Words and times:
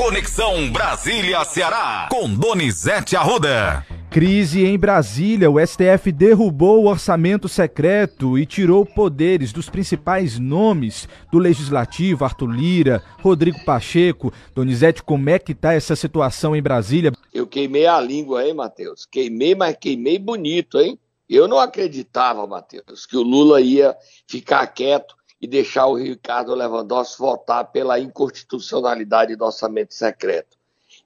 Conexão 0.00 0.72
Brasília-Ceará, 0.72 2.08
com 2.10 2.26
Donizete 2.32 3.16
Arruda. 3.16 3.86
Crise 4.10 4.64
em 4.64 4.78
Brasília. 4.78 5.50
O 5.50 5.60
STF 5.60 6.10
derrubou 6.10 6.82
o 6.82 6.88
orçamento 6.88 7.50
secreto 7.50 8.38
e 8.38 8.46
tirou 8.46 8.86
poderes 8.86 9.52
dos 9.52 9.68
principais 9.68 10.38
nomes 10.38 11.06
do 11.30 11.38
Legislativo, 11.38 12.24
Arthur 12.24 12.50
Lira, 12.50 13.02
Rodrigo 13.20 13.62
Pacheco. 13.62 14.32
Donizete, 14.54 15.02
como 15.02 15.28
é 15.28 15.38
que 15.38 15.54
tá 15.54 15.74
essa 15.74 15.94
situação 15.94 16.56
em 16.56 16.62
Brasília? 16.62 17.12
Eu 17.30 17.46
queimei 17.46 17.86
a 17.86 18.00
língua, 18.00 18.42
hein, 18.42 18.54
Matheus? 18.54 19.04
Queimei, 19.04 19.54
mas 19.54 19.76
queimei 19.78 20.18
bonito, 20.18 20.80
hein? 20.80 20.98
Eu 21.28 21.46
não 21.46 21.58
acreditava, 21.58 22.46
Matheus, 22.46 23.04
que 23.04 23.18
o 23.18 23.22
Lula 23.22 23.60
ia 23.60 23.94
ficar 24.26 24.66
quieto 24.68 25.19
e 25.40 25.46
deixar 25.46 25.86
o 25.86 25.94
Ricardo 25.94 26.54
Lewandowski 26.54 27.18
votar 27.18 27.72
pela 27.72 27.98
inconstitucionalidade 27.98 29.34
do 29.34 29.44
orçamento 29.44 29.94
secreto. 29.94 30.58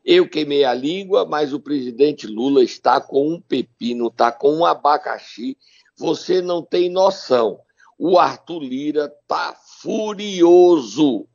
Eu 0.04 0.28
queimei 0.28 0.64
a 0.64 0.74
língua, 0.74 1.24
mas 1.24 1.52
o 1.52 1.60
presidente 1.60 2.26
Lula 2.26 2.62
está 2.62 3.00
com 3.00 3.28
um 3.28 3.40
pepino, 3.40 4.08
está 4.08 4.32
com 4.32 4.52
um 4.52 4.64
abacaxi. 4.64 5.56
Você 5.96 6.42
não 6.42 6.62
tem 6.62 6.90
noção. 6.90 7.60
O 7.98 8.18
Arthur 8.18 8.60
Lira 8.60 9.12
está 9.22 9.56
furioso, 9.80 11.26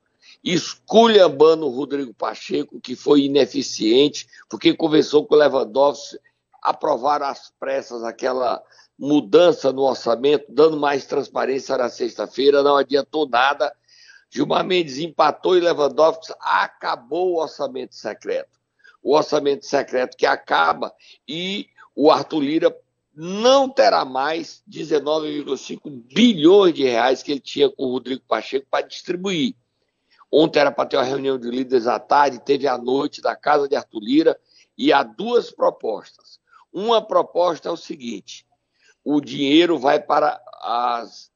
esculhambando 0.44 1.66
o 1.66 1.70
Rodrigo 1.70 2.14
Pacheco, 2.14 2.80
que 2.82 2.96
foi 2.96 3.22
ineficiente, 3.22 4.28
porque 4.50 4.74
conversou 4.74 5.26
com 5.26 5.36
o 5.36 5.38
Lewandowski, 5.38 6.20
aprovar 6.62 7.22
às 7.22 7.52
pressas 7.60 8.04
aquela 8.04 8.62
mudança 8.98 9.72
no 9.72 9.84
orçamento, 9.84 10.46
dando 10.50 10.78
mais 10.78 11.06
transparência 11.06 11.78
na 11.78 11.90
sexta-feira, 11.90 12.64
não 12.64 12.78
adiantou 12.78 13.28
nada. 13.28 13.74
Gilmar 14.30 14.64
Mendes 14.64 14.98
empatou 14.98 15.58
e 15.58 15.62
Lewandowski 15.62 16.34
acabou 16.40 17.34
o 17.34 17.42
orçamento 17.42 17.96
secreto 17.96 18.60
o 19.02 19.16
orçamento 19.16 19.66
secreto 19.66 20.18
que 20.18 20.26
acaba 20.26 20.94
e 21.28 21.68
o 21.96 22.12
Arthur 22.12 22.42
Lira 22.42 22.78
não 23.14 23.68
terá 23.70 24.06
mais 24.06 24.64
19,5 24.70 25.80
bilhões 25.90 26.74
de 26.74 26.84
reais 26.84 27.24
que 27.24 27.32
ele 27.32 27.40
tinha 27.40 27.70
com 27.70 27.84
o 27.84 27.92
Rodrigo 27.92 28.22
Pacheco 28.28 28.68
para 28.70 28.88
distribuir. 28.88 29.56
Ontem 30.32 30.60
era 30.60 30.72
para 30.72 30.88
ter 30.88 30.98
uma 30.98 31.04
reunião 31.04 31.38
de 31.38 31.50
líderes 31.50 31.88
à 31.88 32.00
tarde, 32.00 32.40
teve 32.40 32.68
à 32.68 32.78
noite 32.78 33.22
da 33.22 33.36
casa 33.36 33.68
de 33.68 33.76
Arthur 33.76 34.00
Lira 34.00 34.40
e 34.78 34.94
há 34.94 35.04
duas 35.04 35.52
propostas. 35.52 36.40
Uma 36.72 37.02
proposta 37.06 37.70
é 37.70 37.72
o 37.72 37.78
seguinte: 37.78 38.46
o 39.04 39.20
dinheiro 39.20 39.78
vai 39.78 40.00
para 40.00 40.42
as 40.62 41.32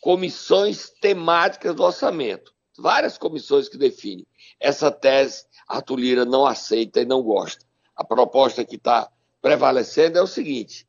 comissões 0.00 0.90
temáticas 1.00 1.74
do 1.74 1.82
orçamento, 1.82 2.54
várias 2.78 3.18
comissões 3.18 3.68
que 3.68 3.78
definem. 3.78 4.26
Essa 4.58 4.90
tese 4.90 5.44
Arthur 5.68 5.96
Lira 5.96 6.24
não 6.24 6.46
aceita 6.46 7.00
e 7.00 7.04
não 7.04 7.22
gosta. 7.22 7.64
A 7.94 8.04
proposta 8.04 8.64
que 8.64 8.76
está 8.76 9.10
prevalecendo 9.40 10.18
é 10.18 10.22
o 10.22 10.26
seguinte: 10.26 10.86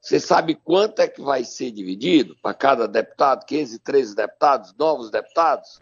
você 0.00 0.20
sabe 0.20 0.54
quanto 0.54 1.00
é 1.00 1.08
que 1.08 1.20
vai 1.20 1.44
ser 1.44 1.70
dividido 1.70 2.36
para 2.42 2.54
cada 2.54 2.86
deputado? 2.86 3.44
15, 3.44 3.78
13 3.80 4.14
deputados, 4.14 4.74
novos 4.78 5.10
deputados? 5.10 5.80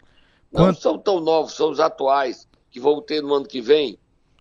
Não 0.51 0.65
Quanto? 0.65 0.81
são 0.81 0.97
tão 0.97 1.19
novos, 1.19 1.53
são 1.53 1.69
os 1.69 1.79
atuais 1.79 2.47
que 2.69 2.79
vão 2.79 3.01
ter 3.01 3.21
no 3.21 3.33
ano 3.33 3.45
que 3.45 3.61
vem. 3.61 3.99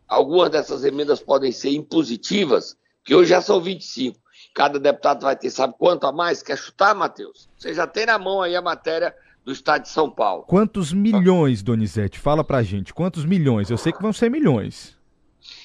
Algumas 0.08 0.50
dessas 0.50 0.84
emendas 0.84 1.20
podem 1.20 1.50
ser 1.52 1.70
impositivas, 1.70 2.76
que 3.06 3.14
hoje 3.14 3.30
já 3.30 3.40
são 3.40 3.60
25. 3.60 4.18
Cada 4.52 4.80
deputado 4.80 5.22
vai 5.22 5.36
ter, 5.36 5.48
sabe 5.50 5.74
quanto 5.78 6.06
a 6.06 6.12
mais? 6.12 6.42
Quer 6.42 6.58
chutar, 6.58 6.94
Matheus? 6.94 7.48
Você 7.56 7.72
já 7.72 7.86
tem 7.86 8.04
na 8.04 8.18
mão 8.18 8.42
aí 8.42 8.56
a 8.56 8.60
matéria 8.60 9.14
do 9.44 9.52
estado 9.52 9.82
de 9.82 9.88
São 9.88 10.10
Paulo. 10.10 10.42
Quantos 10.42 10.92
milhões, 10.92 11.62
Donizete? 11.62 12.18
Fala 12.18 12.42
pra 12.42 12.64
gente. 12.64 12.92
Quantos 12.92 13.24
milhões? 13.24 13.70
Eu 13.70 13.78
sei 13.78 13.92
que 13.92 14.02
vão 14.02 14.12
ser 14.12 14.28
milhões. 14.28 14.96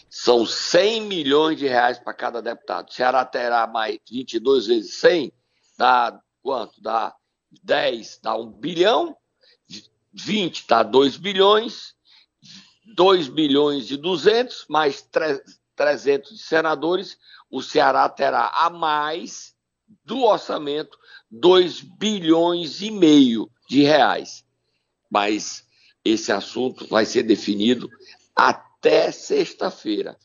São 0.07 0.45
100 0.45 1.01
milhões 1.01 1.57
de 1.57 1.67
reais 1.67 1.97
para 1.97 2.13
cada 2.13 2.41
deputado. 2.41 2.89
O 2.89 2.93
Ceará 2.93 3.25
terá 3.25 3.65
mais 3.65 3.97
22 4.09 4.67
vezes 4.67 4.93
100, 4.95 5.33
dá 5.77 6.19
quanto? 6.43 6.79
Dá 6.79 7.15
10, 7.63 8.19
dá 8.21 8.35
1 8.35 8.51
bilhão. 8.51 9.15
20 10.13 10.67
dá 10.67 10.83
2 10.83 11.17
bilhões. 11.17 11.95
2 12.95 13.29
bilhões 13.29 13.89
e 13.89 13.97
200, 13.97 14.65
mais 14.69 15.01
300 15.81 16.37
de 16.37 16.43
senadores. 16.43 17.17
O 17.49 17.59
Ceará 17.59 18.07
terá 18.07 18.51
a 18.53 18.69
mais 18.69 19.55
do 20.05 20.21
orçamento 20.21 20.95
2 21.31 21.81
bilhões 21.81 22.81
e 22.81 22.91
meio 22.91 23.49
de 23.67 23.81
reais. 23.81 24.45
Mas 25.09 25.65
esse 26.05 26.31
assunto 26.31 26.87
vai 26.87 27.03
ser 27.03 27.23
definido 27.23 27.89
até 28.35 29.11
sexta-feira. 29.11 30.15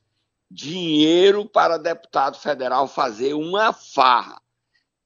Dinheiro 0.50 1.46
para 1.46 1.78
deputado 1.78 2.38
federal 2.38 2.86
fazer 2.86 3.32
uma 3.32 3.72
farra. 3.72 4.38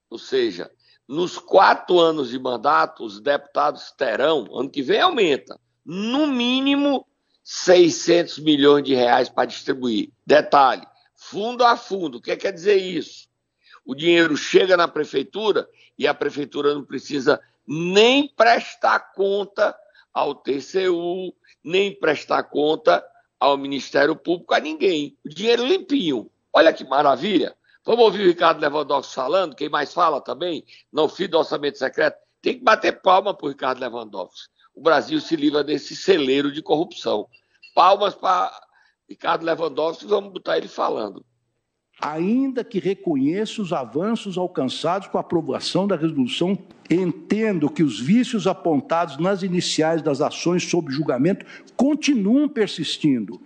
Ou 0.09 0.19
seja, 0.19 0.69
nos 1.07 1.37
quatro 1.37 1.97
anos 1.97 2.29
de 2.29 2.37
mandato, 2.37 3.05
os 3.05 3.21
deputados 3.21 3.89
terão, 3.91 4.49
ano 4.53 4.69
que 4.69 4.81
vem 4.81 4.99
aumenta, 4.99 5.57
no 5.85 6.27
mínimo 6.27 7.07
600 7.43 8.39
milhões 8.39 8.83
de 8.83 8.93
reais 8.93 9.29
para 9.29 9.45
distribuir. 9.45 10.09
Detalhe, 10.25 10.85
fundo 11.15 11.63
a 11.63 11.75
fundo. 11.75 12.17
O 12.17 12.21
que 12.21 12.35
quer 12.35 12.51
dizer 12.51 12.75
isso? 12.75 13.27
O 13.85 13.95
dinheiro 13.95 14.37
chega 14.37 14.77
na 14.77 14.87
prefeitura 14.87 15.67
e 15.97 16.07
a 16.07 16.13
prefeitura 16.13 16.73
não 16.73 16.83
precisa 16.83 17.41
nem 17.67 18.27
prestar 18.27 19.11
conta 19.13 19.75
ao 20.13 20.35
TCU, 20.35 21.33
nem 21.63 21.97
prestar 21.97 22.43
conta 22.43 23.05
ao 23.39 23.57
Ministério 23.57 24.15
Público, 24.15 24.53
a 24.53 24.59
ninguém. 24.59 25.17
O 25.25 25.29
dinheiro 25.29 25.65
limpinho. 25.65 26.29
Olha 26.53 26.73
que 26.73 26.83
maravilha. 26.83 27.55
Vamos 27.83 28.05
ouvir 28.05 28.21
o 28.21 28.27
Ricardo 28.27 28.61
Lewandowski 28.61 29.15
falando, 29.15 29.55
quem 29.55 29.67
mais 29.67 29.91
fala 29.91 30.21
também, 30.21 30.63
não 30.93 31.09
fim 31.09 31.27
do 31.27 31.39
orçamento 31.39 31.79
secreto. 31.79 32.19
Tem 32.41 32.57
que 32.57 32.63
bater 32.63 33.01
palma 33.01 33.33
para 33.33 33.45
o 33.47 33.49
Ricardo 33.49 33.79
Lewandowski. 33.79 34.49
O 34.73 34.81
Brasil 34.81 35.19
se 35.19 35.35
livra 35.35 35.63
desse 35.63 35.95
celeiro 35.95 36.51
de 36.51 36.61
corrupção. 36.61 37.27
Palmas 37.75 38.15
para 38.15 38.51
Ricardo 39.09 39.45
Lewandowski, 39.45 40.05
vamos 40.05 40.31
botar 40.33 40.57
ele 40.57 40.67
falando 40.67 41.25
ainda 42.01 42.63
que 42.63 42.79
reconheça 42.79 43.61
os 43.61 43.71
avanços 43.71 44.37
alcançados 44.37 45.07
com 45.07 45.17
a 45.17 45.21
aprovação 45.21 45.87
da 45.87 45.95
resolução, 45.95 46.57
entendo 46.89 47.69
que 47.69 47.83
os 47.83 47.99
vícios 47.99 48.47
apontados 48.47 49.17
nas 49.17 49.43
iniciais 49.43 50.01
das 50.01 50.19
ações 50.19 50.67
sob 50.67 50.91
julgamento 50.91 51.45
continuam 51.77 52.49
persistindo, 52.49 53.39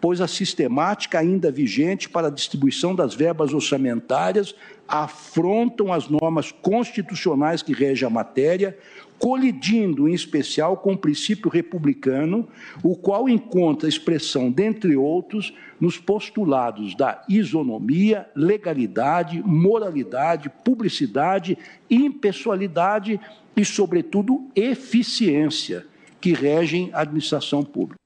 pois 0.00 0.20
a 0.20 0.26
sistemática 0.26 1.18
ainda 1.18 1.52
vigente 1.52 2.08
para 2.08 2.28
a 2.28 2.30
distribuição 2.30 2.94
das 2.94 3.14
verbas 3.14 3.52
orçamentárias 3.52 4.54
afrontam 4.88 5.92
as 5.92 6.08
normas 6.08 6.50
constitucionais 6.50 7.60
que 7.60 7.74
regem 7.74 8.06
a 8.06 8.10
matéria, 8.10 8.76
colidindo 9.18 10.08
em 10.08 10.14
especial 10.14 10.76
com 10.76 10.92
o 10.92 10.98
princípio 10.98 11.50
republicano, 11.50 12.48
o 12.82 12.96
qual 12.96 13.28
encontra 13.28 13.88
expressão, 13.88 14.50
dentre 14.50 14.96
outros, 14.96 15.52
nos 15.78 15.98
postulados 15.98 16.94
da 16.94 17.22
isonomia, 17.28 18.28
legalidade, 18.34 19.42
moralidade, 19.44 20.50
publicidade, 20.64 21.58
impessoalidade 21.90 23.20
e, 23.56 23.64
sobretudo, 23.64 24.48
eficiência, 24.56 25.84
que 26.20 26.32
regem 26.32 26.90
a 26.92 27.00
administração 27.02 27.62
pública. 27.62 27.98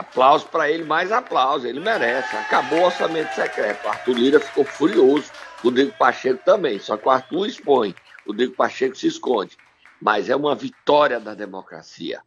Aplausos 0.00 0.48
para 0.48 0.70
ele, 0.70 0.84
mais 0.84 1.12
aplausos, 1.12 1.66
ele 1.66 1.78
merece. 1.78 2.34
Acabou 2.34 2.80
o 2.80 2.84
orçamento 2.84 3.34
secreto. 3.34 3.86
Arthur 3.86 4.14
Lira 4.14 4.40
ficou 4.40 4.64
furioso 4.64 5.30
Rodrigo 5.62 5.92
Pacheco 5.98 6.40
também, 6.44 6.78
só 6.78 6.96
que 6.96 7.06
o 7.06 7.10
Arthur 7.10 7.46
expõe, 7.46 7.94
o 8.24 8.30
Rodrigo 8.30 8.54
Pacheco 8.54 8.96
se 8.96 9.06
esconde. 9.06 9.56
Mas 10.00 10.30
é 10.30 10.36
uma 10.36 10.54
vitória 10.54 11.20
da 11.20 11.34
democracia. 11.34 12.20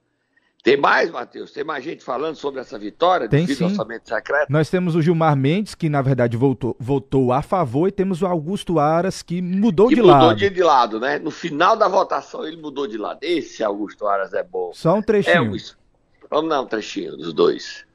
Tem 0.64 0.78
mais, 0.78 1.10
Matheus? 1.10 1.52
Tem 1.52 1.64
mais 1.64 1.84
gente 1.84 2.04
falando 2.04 2.36
sobre 2.36 2.62
essa 2.62 2.80
vitória 2.80 3.28
Tem 3.28 3.46
sim. 3.48 3.66
orçamento 3.66 4.08
secreto? 4.08 4.50
Nós 4.50 4.70
temos 4.70 4.96
o 4.96 5.02
Gilmar 5.02 5.36
Mendes, 5.36 5.76
que 5.76 5.90
na 5.90 6.02
verdade 6.02 6.38
votou, 6.38 6.78
votou 6.80 7.34
a 7.34 7.42
favor, 7.42 7.88
e 7.88 7.92
temos 7.92 8.22
o 8.22 8.28
Augusto 8.28 8.80
Aras, 8.80 9.22
que 9.22 9.42
mudou 9.42 9.90
que 9.90 9.96
de 9.96 10.02
mudou 10.02 10.14
lado. 10.14 10.24
Mudou 10.24 10.38
de, 10.38 10.50
de, 10.50 10.64
lado, 10.64 11.00
né? 11.02 11.20
No 11.20 11.32
final 11.32 11.76
da 11.76 11.90
votação 11.90 12.48
ele 12.48 12.62
mudou 12.62 12.88
de 12.88 12.98
lado. 12.98 13.20
Esse 13.22 13.62
Augusto 13.62 14.08
Aras 14.08 14.34
é 14.34 14.44
bom. 14.44 14.72
Só 14.74 14.96
um 14.96 15.02
trechinho. 15.02 15.54
É, 15.54 15.83
vamos 16.30 16.50
dar 16.50 16.62
um 16.62 16.66
trechinho 16.66 17.18
dos 17.18 17.34
dois. 17.34 17.86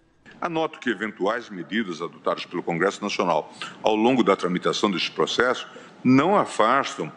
Anoto 0.41 0.79
que 0.79 0.91
eventuais 0.91 1.51
medidas 1.51 2.01
adotadas 2.01 2.47
pelo 2.47 2.63
Congresso 2.63 3.03
Nacional 3.03 3.53
ao 3.83 3.97
longo 3.97 4.23
da 4.23 4.37
tramitação 4.37 4.91
deste 4.91 5.11
processo 5.11 5.67
não 6.05 6.37
afastam 6.37 7.11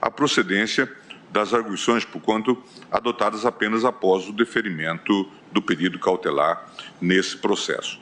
a 0.00 0.10
procedência 0.10 0.90
das 1.30 1.52
arguições, 1.52 2.04
por 2.04 2.20
quanto 2.20 2.56
adotadas 2.90 3.44
apenas 3.44 3.84
após 3.84 4.28
o 4.28 4.32
deferimento 4.32 5.28
do 5.52 5.60
pedido 5.60 5.98
cautelar 5.98 6.72
nesse 7.00 7.36
processo. 7.36 8.00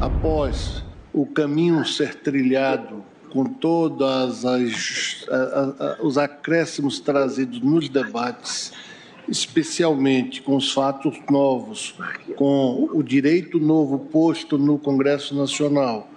Após 0.00 0.84
o 1.12 1.26
caminho 1.26 1.84
ser 1.84 2.14
trilhado 2.14 3.04
com 3.30 3.44
todos 3.44 4.44
os 6.00 6.16
acréscimos 6.16 7.00
trazidos 7.00 7.60
nos 7.60 7.88
debates, 7.88 8.72
especialmente 9.28 10.42
com 10.42 10.56
os 10.56 10.72
fatos 10.72 11.18
novos, 11.30 11.94
com 12.36 12.88
o 12.92 13.02
direito 13.02 13.58
novo 13.58 13.98
posto 13.98 14.58
no 14.58 14.78
Congresso 14.78 15.34
Nacional 15.34 16.08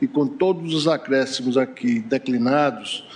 e 0.00 0.06
com 0.06 0.26
todos 0.26 0.74
os 0.74 0.86
acréscimos 0.86 1.56
aqui 1.56 2.00
declinados, 2.00 3.06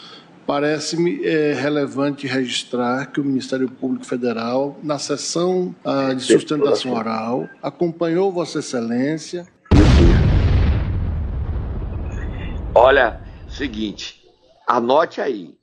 parece-me 0.46 1.24
é, 1.24 1.52
relevante 1.52 2.26
registrar 2.26 3.06
que 3.06 3.20
o 3.20 3.24
Ministério 3.24 3.68
Público 3.68 4.04
Federal, 4.04 4.78
na 4.82 4.98
sessão 4.98 5.74
ah, 5.84 6.12
de 6.14 6.22
sustentação 6.22 6.92
oral, 6.92 7.48
acompanhou 7.62 8.32
Vossa 8.32 8.58
Excelência. 8.58 9.46
Olha, 12.74 13.20
seguinte, 13.48 14.22
anote 14.66 15.20
aí. 15.20 15.59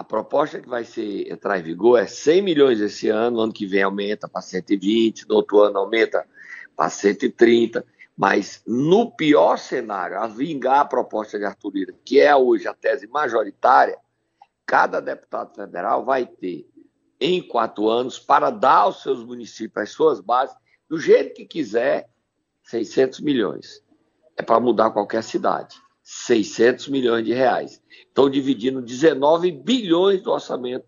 A 0.00 0.02
proposta 0.02 0.58
que 0.58 0.66
vai 0.66 0.82
ser 0.82 1.30
entrar 1.30 1.58
em 1.58 1.62
vigor 1.62 2.00
é 2.00 2.06
100 2.06 2.40
milhões 2.40 2.80
esse 2.80 3.10
ano, 3.10 3.36
no 3.36 3.42
ano 3.42 3.52
que 3.52 3.66
vem 3.66 3.82
aumenta 3.82 4.26
para 4.26 4.40
120, 4.40 5.28
no 5.28 5.34
outro 5.34 5.60
ano 5.60 5.78
aumenta 5.78 6.26
para 6.74 6.88
130. 6.88 7.84
Mas 8.16 8.62
no 8.66 9.10
pior 9.10 9.58
cenário, 9.58 10.18
a 10.18 10.26
vingar 10.26 10.80
a 10.80 10.84
proposta 10.86 11.38
de 11.38 11.44
Arthur 11.44 11.72
Lira, 11.74 11.94
que 12.02 12.18
é 12.18 12.34
hoje 12.34 12.66
a 12.66 12.72
tese 12.72 13.06
majoritária, 13.08 13.98
cada 14.64 15.00
deputado 15.00 15.54
federal 15.54 16.02
vai 16.02 16.24
ter 16.24 16.66
em 17.20 17.46
quatro 17.46 17.90
anos 17.90 18.18
para 18.18 18.48
dar 18.48 18.76
aos 18.76 19.02
seus 19.02 19.22
municípios, 19.22 19.82
às 19.82 19.90
suas 19.90 20.18
bases, 20.18 20.56
do 20.88 20.98
jeito 20.98 21.34
que 21.34 21.44
quiser, 21.44 22.08
600 22.62 23.20
milhões. 23.20 23.84
É 24.34 24.42
para 24.42 24.60
mudar 24.60 24.92
qualquer 24.92 25.22
cidade. 25.22 25.76
600 26.12 26.88
milhões 26.88 27.24
de 27.24 27.32
reais. 27.32 27.82
Estão 27.90 28.28
dividindo 28.28 28.82
19 28.82 29.52
bilhões 29.52 30.22
do 30.22 30.30
orçamento 30.30 30.86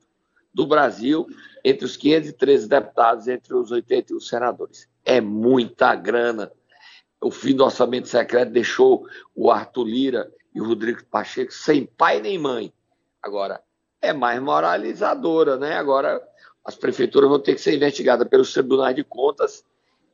do 0.52 0.66
Brasil 0.66 1.26
entre 1.64 1.84
os 1.84 1.96
513 1.96 2.68
deputados, 2.68 3.28
entre 3.28 3.54
os 3.54 3.70
81 3.70 4.20
senadores. 4.20 4.88
É 5.04 5.20
muita 5.20 5.94
grana 5.94 6.52
o 7.22 7.30
fim 7.30 7.54
do 7.54 7.64
orçamento 7.64 8.08
secreto 8.08 8.50
deixou 8.50 9.06
o 9.34 9.50
Arthur 9.50 9.84
Lira 9.84 10.32
e 10.52 10.60
o 10.60 10.66
Rodrigo 10.66 11.04
Pacheco 11.04 11.52
sem 11.52 11.86
pai 11.86 12.20
nem 12.20 12.36
mãe. 12.36 12.72
Agora, 13.22 13.62
é 14.00 14.12
mais 14.12 14.42
moralizadora, 14.42 15.56
né? 15.56 15.76
Agora, 15.76 16.20
as 16.64 16.74
prefeituras 16.74 17.30
vão 17.30 17.38
ter 17.38 17.54
que 17.54 17.60
ser 17.60 17.76
investigadas 17.76 18.26
pelos 18.28 18.52
tribunais 18.52 18.96
de 18.96 19.04
contas 19.04 19.64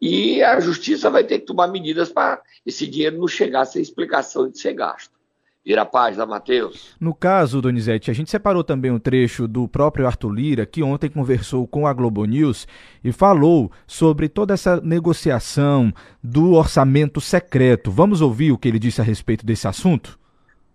e 0.01 0.43
a 0.43 0.61
justiça 0.61 1.11
vai 1.11 1.25
ter 1.25 1.41
que 1.41 1.47
tomar 1.47 1.69
medidas 1.69 2.11
para 2.11 2.41
esse 2.65 2.87
dinheiro 2.87 3.19
não 3.19 3.29
chegar 3.29 3.65
sem 3.65 3.83
explicação 3.83 4.49
de 4.49 4.59
ser 4.59 4.75
gasto. 4.75 5.19
Vira 5.65 5.83
a 5.83 5.85
página, 5.85 6.25
Matheus. 6.25 6.97
No 6.99 7.13
caso, 7.13 7.61
Donizete, 7.61 8.11
a 8.11 8.15
gente 8.15 8.31
separou 8.31 8.65
também 8.65 8.91
um 8.91 8.99
trecho 8.99 9.47
do 9.47 9.69
próprio 9.69 10.07
Arthur 10.07 10.31
Lira, 10.31 10.65
que 10.65 10.83
ontem 10.83 11.11
conversou 11.11 11.67
com 11.67 11.87
a 11.87 11.93
Globo 11.93 12.25
News 12.25 12.67
e 13.05 13.13
falou 13.13 13.71
sobre 13.87 14.31
toda 14.31 14.55
essa 14.55 14.81
negociação 14.81 15.93
do 16.23 16.53
orçamento 16.53 17.21
secreto. 17.21 17.91
Vamos 17.91 18.23
ouvir 18.23 18.51
o 18.51 18.57
que 18.57 18.67
ele 18.67 18.79
disse 18.79 19.03
a 19.03 19.05
respeito 19.05 19.45
desse 19.45 19.69
assunto? 19.69 20.19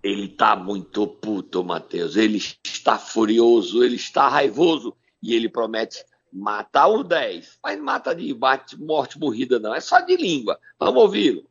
Ele 0.03 0.25
está 0.25 0.55
muito 0.55 1.07
puto, 1.07 1.63
Matheus. 1.63 2.15
Ele 2.15 2.39
está 2.63 2.99
furioso, 2.99 3.83
ele 3.83 3.95
está 3.95 4.27
raivoso 4.27 4.93
e 5.23 5.33
ele 5.33 5.49
promete 5.49 6.03
matar 6.33 6.87
os 6.87 7.07
10. 7.07 7.59
Mas 7.63 7.77
não 7.77 7.85
mata 7.85 8.15
de 8.15 8.33
bate, 8.33 8.81
morte 8.81 9.19
morrida, 9.19 9.59
não. 9.59 9.73
É 9.73 9.79
só 9.79 9.99
de 9.99 10.15
língua. 10.17 10.57
Vamos 10.79 11.01
ouvi-lo 11.01 11.43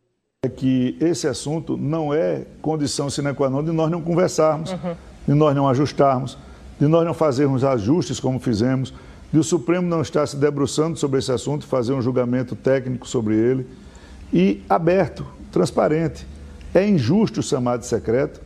é 0.45 0.49
que 0.49 0.97
esse 1.01 1.29
assunto 1.29 1.77
não 1.77 2.13
é 2.13 2.45
condição 2.61 3.09
sine 3.09 3.33
qua 3.33 3.49
non 3.49 3.63
de 3.63 3.71
nós 3.71 3.89
não 3.89 4.03
conversarmos, 4.03 4.73
uhum. 4.73 4.97
de 5.29 5.35
nós 5.35 5.55
não 5.55 5.69
ajustarmos, 5.69 6.37
de 6.81 6.89
nós 6.89 7.07
não 7.07 7.15
fazermos 7.15 7.63
ajustes 7.63 8.19
como 8.19 8.41
fizemos, 8.41 8.93
de 9.33 9.39
o 9.39 9.45
Supremo 9.45 9.87
não 9.87 10.03
estar 10.03 10.27
se 10.27 10.37
debruçando 10.37 10.99
sobre 10.99 11.21
esse 11.21 11.31
assunto, 11.31 11.65
fazer 11.65 11.93
um 11.93 12.03
julgamento 12.03 12.57
técnico 12.57 13.07
sobre 13.07 13.37
ele 13.37 13.69
e 14.33 14.61
aberto, 14.69 15.25
transparente. 15.53 16.27
É 16.75 16.85
injusto 16.85 17.41
chamar 17.41 17.77
de 17.77 17.87
secreto, 17.87 18.41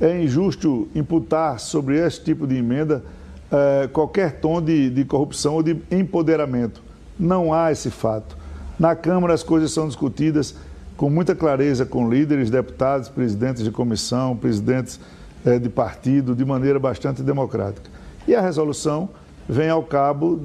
é 0.00 0.22
injusto 0.22 0.88
imputar 0.94 1.58
sobre 1.58 1.98
esse 1.98 2.22
tipo 2.22 2.46
de 2.46 2.54
emenda 2.58 3.04
eh, 3.52 3.88
qualquer 3.92 4.40
tom 4.40 4.62
de, 4.62 4.90
de 4.90 5.04
corrupção 5.04 5.54
ou 5.54 5.62
de 5.62 5.76
empoderamento. 5.90 6.82
Não 7.18 7.52
há 7.52 7.72
esse 7.72 7.90
fato. 7.90 8.36
Na 8.78 8.94
Câmara 8.94 9.34
as 9.34 9.42
coisas 9.42 9.72
são 9.72 9.86
discutidas 9.86 10.54
com 10.96 11.10
muita 11.10 11.34
clareza 11.34 11.84
com 11.86 12.08
líderes, 12.08 12.50
deputados, 12.50 13.08
presidentes 13.08 13.64
de 13.64 13.70
comissão, 13.70 14.36
presidentes 14.36 15.00
eh, 15.44 15.58
de 15.58 15.68
partido, 15.68 16.34
de 16.34 16.44
maneira 16.44 16.78
bastante 16.78 17.22
democrática. 17.22 17.90
E 18.28 18.34
a 18.34 18.40
resolução 18.40 19.08
vem 19.48 19.68
ao 19.68 19.82
cabo 19.82 20.40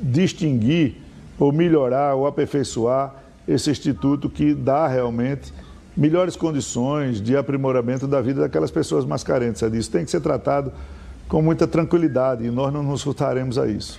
distinguir 0.00 0.96
ou 1.38 1.52
melhorar 1.52 2.14
ou 2.14 2.26
aperfeiçoar 2.26 3.14
esse 3.46 3.70
instituto 3.70 4.28
que 4.28 4.52
dá 4.52 4.88
realmente 4.88 5.52
melhores 5.96 6.36
condições 6.36 7.20
de 7.20 7.36
aprimoramento 7.36 8.06
da 8.06 8.20
vida 8.20 8.40
daquelas 8.40 8.70
pessoas 8.70 9.04
mais 9.04 9.22
carentes. 9.22 9.62
É 9.62 9.70
disso 9.70 9.90
tem 9.90 10.04
que 10.04 10.10
ser 10.10 10.20
tratado 10.20 10.72
com 11.28 11.42
muita 11.42 11.68
tranquilidade 11.68 12.44
e 12.44 12.50
nós 12.50 12.72
não 12.72 12.82
nos 12.82 13.02
furtaremos 13.02 13.58
a 13.58 13.68
isso. 13.68 13.98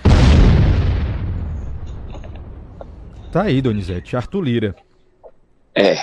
Tá 3.32 3.42
aí, 3.42 3.62
Donizete. 3.62 4.16
Arthur 4.16 4.42
Lira. 4.42 4.76
É, 5.74 5.94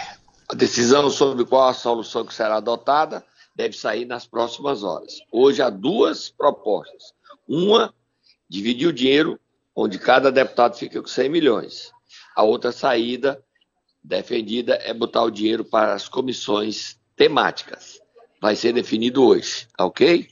a 0.49 0.55
decisão 0.55 1.09
sobre 1.09 1.43
qual 1.43 1.67
a 1.67 1.73
solução 1.73 2.25
que 2.25 2.33
será 2.33 2.55
adotada 2.55 3.23
deve 3.53 3.75
sair 3.75 4.05
nas 4.05 4.25
próximas 4.25 4.83
horas. 4.83 5.19
Hoje 5.31 5.61
há 5.61 5.69
duas 5.69 6.29
propostas. 6.29 7.13
Uma, 7.45 7.93
dividir 8.47 8.87
o 8.87 8.93
dinheiro, 8.93 9.37
onde 9.75 9.99
cada 9.99 10.31
deputado 10.31 10.77
fica 10.77 11.01
com 11.01 11.07
100 11.07 11.29
milhões. 11.29 11.91
A 12.33 12.43
outra 12.43 12.71
saída 12.71 13.43
defendida 14.01 14.75
é 14.75 14.93
botar 14.93 15.23
o 15.23 15.31
dinheiro 15.31 15.65
para 15.65 15.93
as 15.93 16.07
comissões 16.07 16.97
temáticas. 17.15 17.99
Vai 18.41 18.55
ser 18.55 18.71
definido 18.71 19.23
hoje, 19.25 19.67
tá 19.75 19.85
ok? 19.85 20.29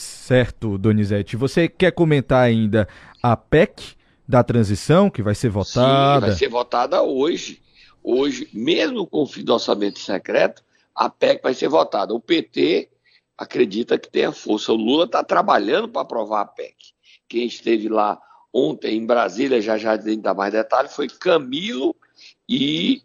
Certo, 0.00 0.78
Donizete. 0.78 1.36
Você 1.36 1.68
quer 1.68 1.92
comentar 1.92 2.42
ainda 2.42 2.88
a 3.22 3.36
PEC 3.36 3.96
da 4.26 4.42
transição, 4.42 5.10
que 5.10 5.22
vai 5.22 5.34
ser 5.34 5.48
votada? 5.48 6.20
Sim, 6.20 6.26
vai 6.28 6.38
ser 6.38 6.48
votada 6.48 7.02
hoje 7.02 7.60
hoje, 8.02 8.48
mesmo 8.52 9.06
com 9.06 9.22
o 9.22 9.26
fim 9.26 9.44
do 9.44 9.52
orçamento 9.52 9.98
secreto, 9.98 10.62
a 10.94 11.08
PEC 11.08 11.42
vai 11.42 11.54
ser 11.54 11.68
votada. 11.68 12.14
O 12.14 12.20
PT 12.20 12.90
acredita 13.36 13.98
que 13.98 14.10
tem 14.10 14.24
a 14.24 14.32
força. 14.32 14.72
O 14.72 14.76
Lula 14.76 15.04
está 15.04 15.22
trabalhando 15.22 15.88
para 15.88 16.02
aprovar 16.02 16.42
a 16.42 16.46
PEC. 16.46 16.74
Quem 17.28 17.46
esteve 17.46 17.88
lá 17.88 18.20
ontem 18.52 18.96
em 18.96 19.06
Brasília, 19.06 19.60
já 19.60 19.78
já 19.78 19.96
dar 19.96 20.34
mais 20.34 20.52
detalhes, 20.52 20.94
foi 20.94 21.08
Camilo 21.08 21.94
e 22.48 23.02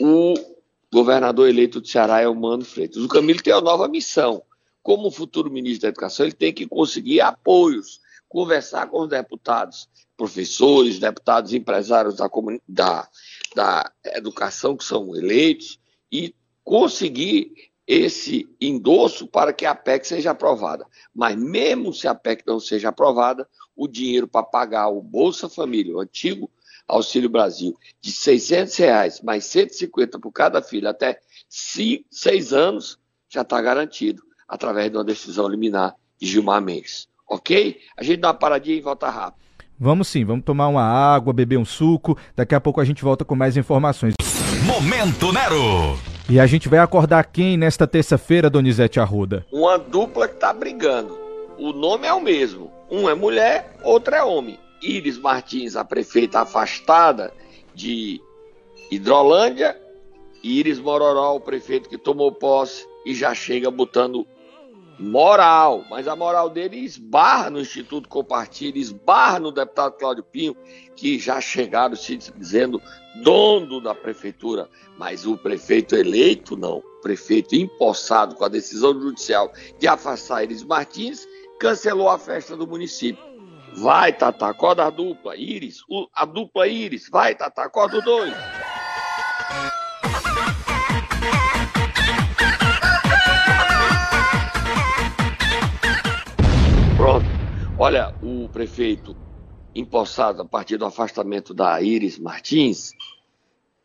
o 0.00 0.34
governador 0.92 1.48
eleito 1.48 1.80
do 1.80 1.86
Ceará 1.86 2.20
é 2.20 2.28
o 2.28 2.34
Mano 2.34 2.64
Freitas. 2.64 3.02
O 3.02 3.08
Camilo 3.08 3.42
tem 3.42 3.52
uma 3.52 3.60
nova 3.60 3.86
missão. 3.88 4.42
Como 4.86 5.10
futuro 5.10 5.50
ministro 5.50 5.82
da 5.82 5.88
Educação, 5.88 6.24
ele 6.24 6.32
tem 6.32 6.52
que 6.52 6.64
conseguir 6.64 7.20
apoios, 7.20 8.00
conversar 8.28 8.86
com 8.86 9.00
os 9.00 9.08
deputados, 9.08 9.88
professores, 10.16 11.00
deputados, 11.00 11.52
empresários 11.52 12.14
da, 12.14 12.30
da, 12.68 13.10
da 13.52 13.92
educação 14.14 14.76
que 14.76 14.84
são 14.84 15.16
eleitos 15.16 15.80
e 16.08 16.32
conseguir 16.62 17.72
esse 17.84 18.48
endosso 18.60 19.26
para 19.26 19.52
que 19.52 19.66
a 19.66 19.74
PEC 19.74 20.06
seja 20.06 20.30
aprovada. 20.30 20.86
Mas 21.12 21.34
mesmo 21.36 21.92
se 21.92 22.06
a 22.06 22.14
PEC 22.14 22.44
não 22.46 22.60
seja 22.60 22.90
aprovada, 22.90 23.48
o 23.74 23.88
dinheiro 23.88 24.28
para 24.28 24.46
pagar 24.46 24.86
o 24.86 25.02
Bolsa 25.02 25.48
Família, 25.48 25.96
o 25.96 26.00
antigo 26.00 26.48
Auxílio 26.86 27.28
Brasil, 27.28 27.76
de 28.00 28.12
600 28.12 28.76
reais, 28.76 29.20
mais 29.20 29.46
150 29.46 30.20
por 30.20 30.30
cada 30.30 30.62
filho, 30.62 30.88
até 30.88 31.18
cinco, 31.48 32.04
seis 32.08 32.52
anos, 32.52 33.00
já 33.28 33.42
está 33.42 33.60
garantido, 33.60 34.22
através 34.48 34.90
de 34.90 34.96
uma 34.96 35.04
decisão 35.04 35.48
liminar 35.48 35.94
de 36.20 36.26
Gilmar 36.26 36.60
Mendes. 36.60 37.08
Ok? 37.28 37.78
A 37.96 38.02
gente 38.02 38.20
dá 38.20 38.28
uma 38.28 38.34
paradinha 38.34 38.76
e 38.76 38.80
volta 38.80 39.08
rápido. 39.08 39.44
Vamos 39.78 40.08
sim, 40.08 40.24
vamos 40.24 40.44
tomar 40.44 40.68
uma 40.68 40.82
água, 40.82 41.32
beber 41.32 41.58
um 41.58 41.64
suco. 41.64 42.16
Daqui 42.34 42.54
a 42.54 42.60
pouco 42.60 42.80
a 42.80 42.84
gente 42.84 43.02
volta 43.02 43.24
com 43.24 43.34
mais 43.34 43.56
informações. 43.56 44.14
Momento 44.64 45.32
Nero! 45.32 45.98
E 46.28 46.40
a 46.40 46.46
gente 46.46 46.68
vai 46.68 46.78
acordar 46.78 47.24
quem 47.24 47.56
nesta 47.56 47.86
terça-feira, 47.86 48.50
Donizete 48.50 48.98
Arruda? 48.98 49.46
Uma 49.52 49.78
dupla 49.78 50.26
que 50.26 50.36
tá 50.36 50.52
brigando. 50.52 51.16
O 51.58 51.72
nome 51.72 52.06
é 52.06 52.12
o 52.12 52.20
mesmo. 52.20 52.70
Um 52.90 53.08
é 53.08 53.14
mulher, 53.14 53.76
outro 53.82 54.14
é 54.14 54.24
homem. 54.24 54.58
Iris 54.82 55.18
Martins, 55.18 55.76
a 55.76 55.84
prefeita 55.84 56.40
afastada 56.40 57.32
de 57.74 58.20
Hidrolândia. 58.90 59.76
Iris 60.42 60.78
Mororó, 60.78 61.36
o 61.36 61.40
prefeito 61.40 61.88
que 61.88 61.98
tomou 61.98 62.32
posse 62.32 62.86
e 63.04 63.14
já 63.14 63.34
chega 63.34 63.70
botando 63.70 64.26
moral, 64.98 65.84
mas 65.90 66.08
a 66.08 66.16
moral 66.16 66.48
dele 66.48 66.78
esbarra 66.78 67.50
no 67.50 67.60
Instituto 67.60 68.08
Compartilha, 68.08 68.78
esbarra 68.78 69.38
no 69.38 69.52
deputado 69.52 69.96
Cláudio 69.98 70.24
Pinho, 70.24 70.56
que 70.94 71.18
já 71.18 71.40
chegaram 71.40 71.94
se 71.94 72.16
dizendo 72.16 72.80
dono 73.22 73.80
da 73.80 73.94
prefeitura, 73.94 74.68
mas 74.98 75.26
o 75.26 75.36
prefeito 75.36 75.94
eleito 75.94 76.56
não. 76.56 76.78
O 76.78 77.00
prefeito 77.02 77.54
empossado 77.54 78.34
com 78.34 78.44
a 78.44 78.48
decisão 78.48 78.98
judicial 78.98 79.52
de 79.78 79.86
afastar 79.86 80.44
Iris 80.44 80.64
Martins, 80.64 81.26
cancelou 81.60 82.08
a 82.08 82.18
festa 82.18 82.56
do 82.56 82.66
município. 82.66 83.24
Vai, 83.74 84.12
Tata, 84.12 84.46
acorda 84.46 84.86
a 84.86 84.90
dupla, 84.90 85.36
Iris, 85.36 85.82
a 86.14 86.24
dupla 86.24 86.66
Iris, 86.66 87.10
vai, 87.10 87.34
Tata, 87.34 87.62
acorda 87.62 87.98
o 87.98 88.02
dois. 88.02 88.32
Olha, 97.78 98.14
o 98.22 98.48
prefeito 98.48 99.14
empossado 99.74 100.40
a 100.40 100.44
partir 100.46 100.78
do 100.78 100.86
afastamento 100.86 101.52
da 101.52 101.80
Iris 101.82 102.18
Martins, 102.18 102.92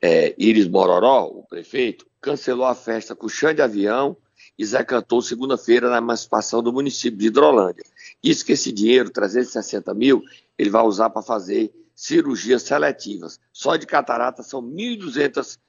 é, 0.01 0.33
Iris 0.37 0.65
Mororó, 0.65 1.25
o 1.25 1.43
prefeito, 1.43 2.05
cancelou 2.21 2.65
a 2.65 2.73
festa 2.73 3.13
com 3.13 3.27
chão 3.27 3.53
de 3.53 3.61
avião 3.61 4.15
e 4.57 4.65
Zé 4.65 4.81
Cantou 4.85 5.21
segunda-feira 5.21 5.89
na 5.89 5.97
emancipação 5.97 6.63
do 6.63 6.71
município 6.71 7.19
de 7.19 7.27
Hidrolândia. 7.27 7.83
Isso 8.23 8.45
que 8.45 8.53
esse 8.53 8.71
dinheiro, 8.71 9.09
360 9.09 9.93
mil, 9.93 10.23
ele 10.57 10.69
vai 10.69 10.83
usar 10.83 11.09
para 11.09 11.21
fazer 11.21 11.73
cirurgias 11.93 12.63
seletivas. 12.63 13.41
Só 13.51 13.75
de 13.75 13.85
catarata 13.85 14.41
são 14.41 14.61
1.200, 14.61 15.59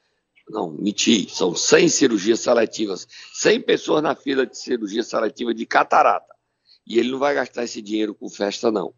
não, 0.49 0.71
menti, 0.71 1.29
são 1.29 1.57
100 1.57 1.89
cirurgias 1.89 2.39
seletivas, 2.39 3.09
100 3.35 3.63
pessoas 3.63 4.03
na 4.03 4.15
fila 4.15 4.47
de 4.47 4.57
cirurgia 4.57 5.03
seletiva 5.03 5.53
de 5.53 5.67
catarata. 5.67 6.32
E 6.87 6.99
ele 6.99 7.11
não 7.11 7.19
vai 7.19 7.35
gastar 7.35 7.65
esse 7.65 7.81
dinheiro 7.81 8.15
com 8.15 8.29
festa, 8.29 8.71
não. 8.71 8.95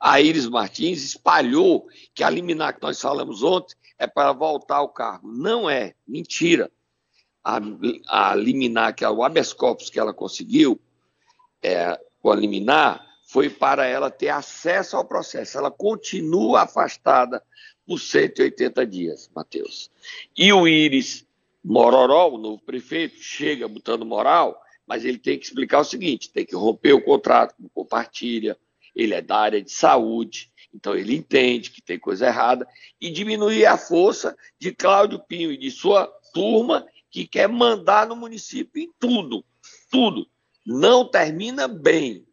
A 0.00 0.20
Iris 0.20 0.46
Martins 0.46 1.02
espalhou 1.04 1.86
que 2.14 2.22
a 2.24 2.30
liminar 2.30 2.74
que 2.74 2.82
nós 2.82 3.00
falamos 3.00 3.42
ontem 3.42 3.76
é 3.98 4.06
para 4.06 4.32
voltar 4.32 4.76
ao 4.76 4.88
cargo. 4.88 5.30
Não 5.30 5.68
é, 5.68 5.94
mentira. 6.06 6.70
A, 7.44 7.60
a 8.08 8.34
liminar, 8.34 8.94
que 8.94 9.04
é 9.04 9.10
o 9.10 9.22
habeas 9.22 9.52
corpus 9.52 9.88
que 9.88 9.98
ela 9.98 10.12
conseguiu, 10.12 10.80
é, 11.62 11.98
com 12.20 12.30
a 12.30 12.36
liminar, 12.36 13.06
foi 13.24 13.48
para 13.48 13.86
ela 13.86 14.10
ter 14.10 14.28
acesso 14.28 14.96
ao 14.96 15.04
processo. 15.04 15.58
Ela 15.58 15.70
continua 15.70 16.62
afastada 16.62 17.42
por 17.86 17.98
180 17.98 18.86
dias, 18.86 19.30
Matheus. 19.34 19.90
E 20.36 20.52
o 20.52 20.68
Iris 20.68 21.26
Mororó, 21.64 22.28
o 22.30 22.38
novo 22.38 22.62
prefeito, 22.62 23.16
chega 23.20 23.66
botando 23.66 24.04
moral, 24.04 24.60
mas 24.88 25.04
ele 25.04 25.18
tem 25.18 25.38
que 25.38 25.44
explicar 25.44 25.80
o 25.80 25.84
seguinte: 25.84 26.32
tem 26.32 26.46
que 26.46 26.56
romper 26.56 26.94
o 26.94 27.04
contrato, 27.04 27.54
compartilha, 27.74 28.58
ele 28.96 29.14
é 29.14 29.20
da 29.20 29.36
área 29.36 29.62
de 29.62 29.70
saúde, 29.70 30.50
então 30.74 30.96
ele 30.96 31.14
entende 31.14 31.70
que 31.70 31.82
tem 31.82 31.98
coisa 31.98 32.26
errada, 32.26 32.66
e 32.98 33.10
diminuir 33.10 33.66
a 33.66 33.76
força 33.76 34.36
de 34.58 34.72
Cláudio 34.72 35.20
Pinho 35.20 35.52
e 35.52 35.58
de 35.58 35.70
sua 35.70 36.06
turma 36.32 36.86
que 37.10 37.26
quer 37.26 37.48
mandar 37.48 38.08
no 38.08 38.16
município 38.16 38.82
em 38.82 38.90
tudo, 38.98 39.44
tudo. 39.90 40.26
Não 40.66 41.08
termina 41.08 41.68
bem. 41.68 42.26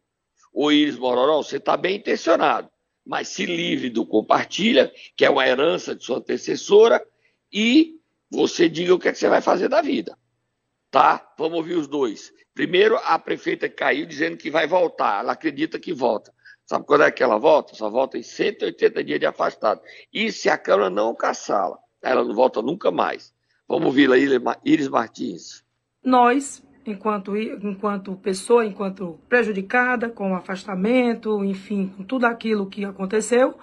O 0.52 0.72
Iris 0.72 0.96
Mororó, 0.96 1.42
você 1.42 1.58
está 1.58 1.76
bem 1.76 1.96
intencionado, 1.96 2.70
mas 3.04 3.28
se 3.28 3.44
livre 3.44 3.90
do 3.90 4.06
compartilha, 4.06 4.92
que 5.14 5.24
é 5.24 5.30
uma 5.30 5.46
herança 5.46 5.94
de 5.94 6.02
sua 6.04 6.18
antecessora, 6.18 7.06
e 7.52 8.00
você 8.30 8.68
diga 8.68 8.94
o 8.94 8.98
que, 8.98 9.08
é 9.08 9.12
que 9.12 9.18
você 9.18 9.28
vai 9.28 9.42
fazer 9.42 9.68
da 9.68 9.82
vida. 9.82 10.18
Tá? 10.90 11.26
Vamos 11.38 11.58
ouvir 11.58 11.74
os 11.74 11.86
dois. 11.86 12.32
Primeiro, 12.54 12.96
a 12.96 13.18
prefeita 13.18 13.68
caiu 13.68 14.06
dizendo 14.06 14.36
que 14.36 14.50
vai 14.50 14.66
voltar. 14.66 15.20
Ela 15.20 15.32
acredita 15.32 15.78
que 15.78 15.92
volta. 15.92 16.32
Sabe 16.64 16.84
quando 16.84 17.04
é 17.04 17.10
que 17.10 17.22
ela 17.22 17.38
volta? 17.38 17.74
Só 17.74 17.88
volta 17.88 18.18
em 18.18 18.22
180 18.22 19.04
dias 19.04 19.20
de 19.20 19.26
afastado. 19.26 19.80
E 20.12 20.32
se 20.32 20.48
a 20.48 20.58
Câmara 20.58 20.90
não 20.90 21.14
caçá-la, 21.14 21.78
ela 22.02 22.24
não 22.24 22.34
volta 22.34 22.60
nunca 22.60 22.90
mais. 22.90 23.32
Vamos 23.68 23.86
ouvir 23.86 24.08
lá, 24.08 24.16
Iris 24.64 24.88
Martins. 24.88 25.64
Nós, 26.04 26.64
enquanto, 26.84 27.36
enquanto 27.36 28.16
pessoa, 28.16 28.64
enquanto 28.64 29.18
prejudicada, 29.28 30.08
com 30.08 30.32
o 30.32 30.34
afastamento, 30.34 31.44
enfim, 31.44 31.92
com 31.96 32.02
tudo 32.02 32.26
aquilo 32.26 32.66
que 32.66 32.84
aconteceu, 32.84 33.56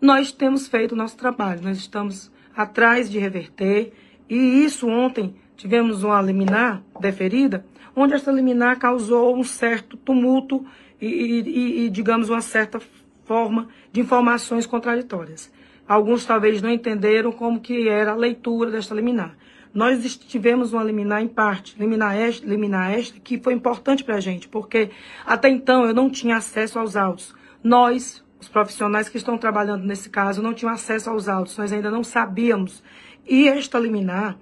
nós 0.00 0.32
temos 0.32 0.66
feito 0.66 0.92
o 0.92 0.96
nosso 0.96 1.16
trabalho. 1.16 1.62
Nós 1.62 1.78
estamos 1.78 2.30
atrás 2.54 3.10
de 3.10 3.18
reverter. 3.18 3.92
E 4.28 4.64
isso 4.64 4.88
ontem 4.88 5.34
tivemos 5.60 6.02
uma 6.02 6.22
liminar 6.22 6.82
deferida, 6.98 7.66
onde 7.94 8.14
essa 8.14 8.32
liminar 8.32 8.78
causou 8.78 9.36
um 9.36 9.44
certo 9.44 9.94
tumulto 9.98 10.64
e, 10.98 11.06
e, 11.06 11.84
e, 11.84 11.90
digamos, 11.90 12.30
uma 12.30 12.40
certa 12.40 12.80
forma 13.24 13.68
de 13.92 14.00
informações 14.00 14.64
contraditórias. 14.66 15.52
Alguns 15.86 16.24
talvez 16.24 16.62
não 16.62 16.70
entenderam 16.70 17.30
como 17.30 17.60
que 17.60 17.88
era 17.88 18.12
a 18.12 18.16
leitura 18.16 18.70
desta 18.70 18.94
liminar. 18.94 19.36
Nós 19.72 20.16
tivemos 20.16 20.72
uma 20.72 20.82
liminar 20.82 21.22
em 21.22 21.28
parte, 21.28 21.76
liminar 21.78 22.16
esta, 22.16 22.46
liminar 22.46 22.92
esta 22.92 23.20
que 23.20 23.38
foi 23.38 23.52
importante 23.52 24.02
para 24.02 24.16
a 24.16 24.20
gente, 24.20 24.48
porque 24.48 24.90
até 25.26 25.50
então 25.50 25.84
eu 25.84 25.92
não 25.92 26.08
tinha 26.08 26.36
acesso 26.36 26.78
aos 26.78 26.96
autos. 26.96 27.34
Nós, 27.62 28.24
os 28.40 28.48
profissionais 28.48 29.10
que 29.10 29.18
estão 29.18 29.36
trabalhando 29.36 29.84
nesse 29.84 30.08
caso, 30.08 30.42
não 30.42 30.54
tinham 30.54 30.72
acesso 30.72 31.10
aos 31.10 31.28
autos, 31.28 31.56
nós 31.58 31.70
ainda 31.70 31.90
não 31.90 32.02
sabíamos. 32.02 32.82
E 33.26 33.46
esta 33.46 33.78
liminar, 33.78 34.38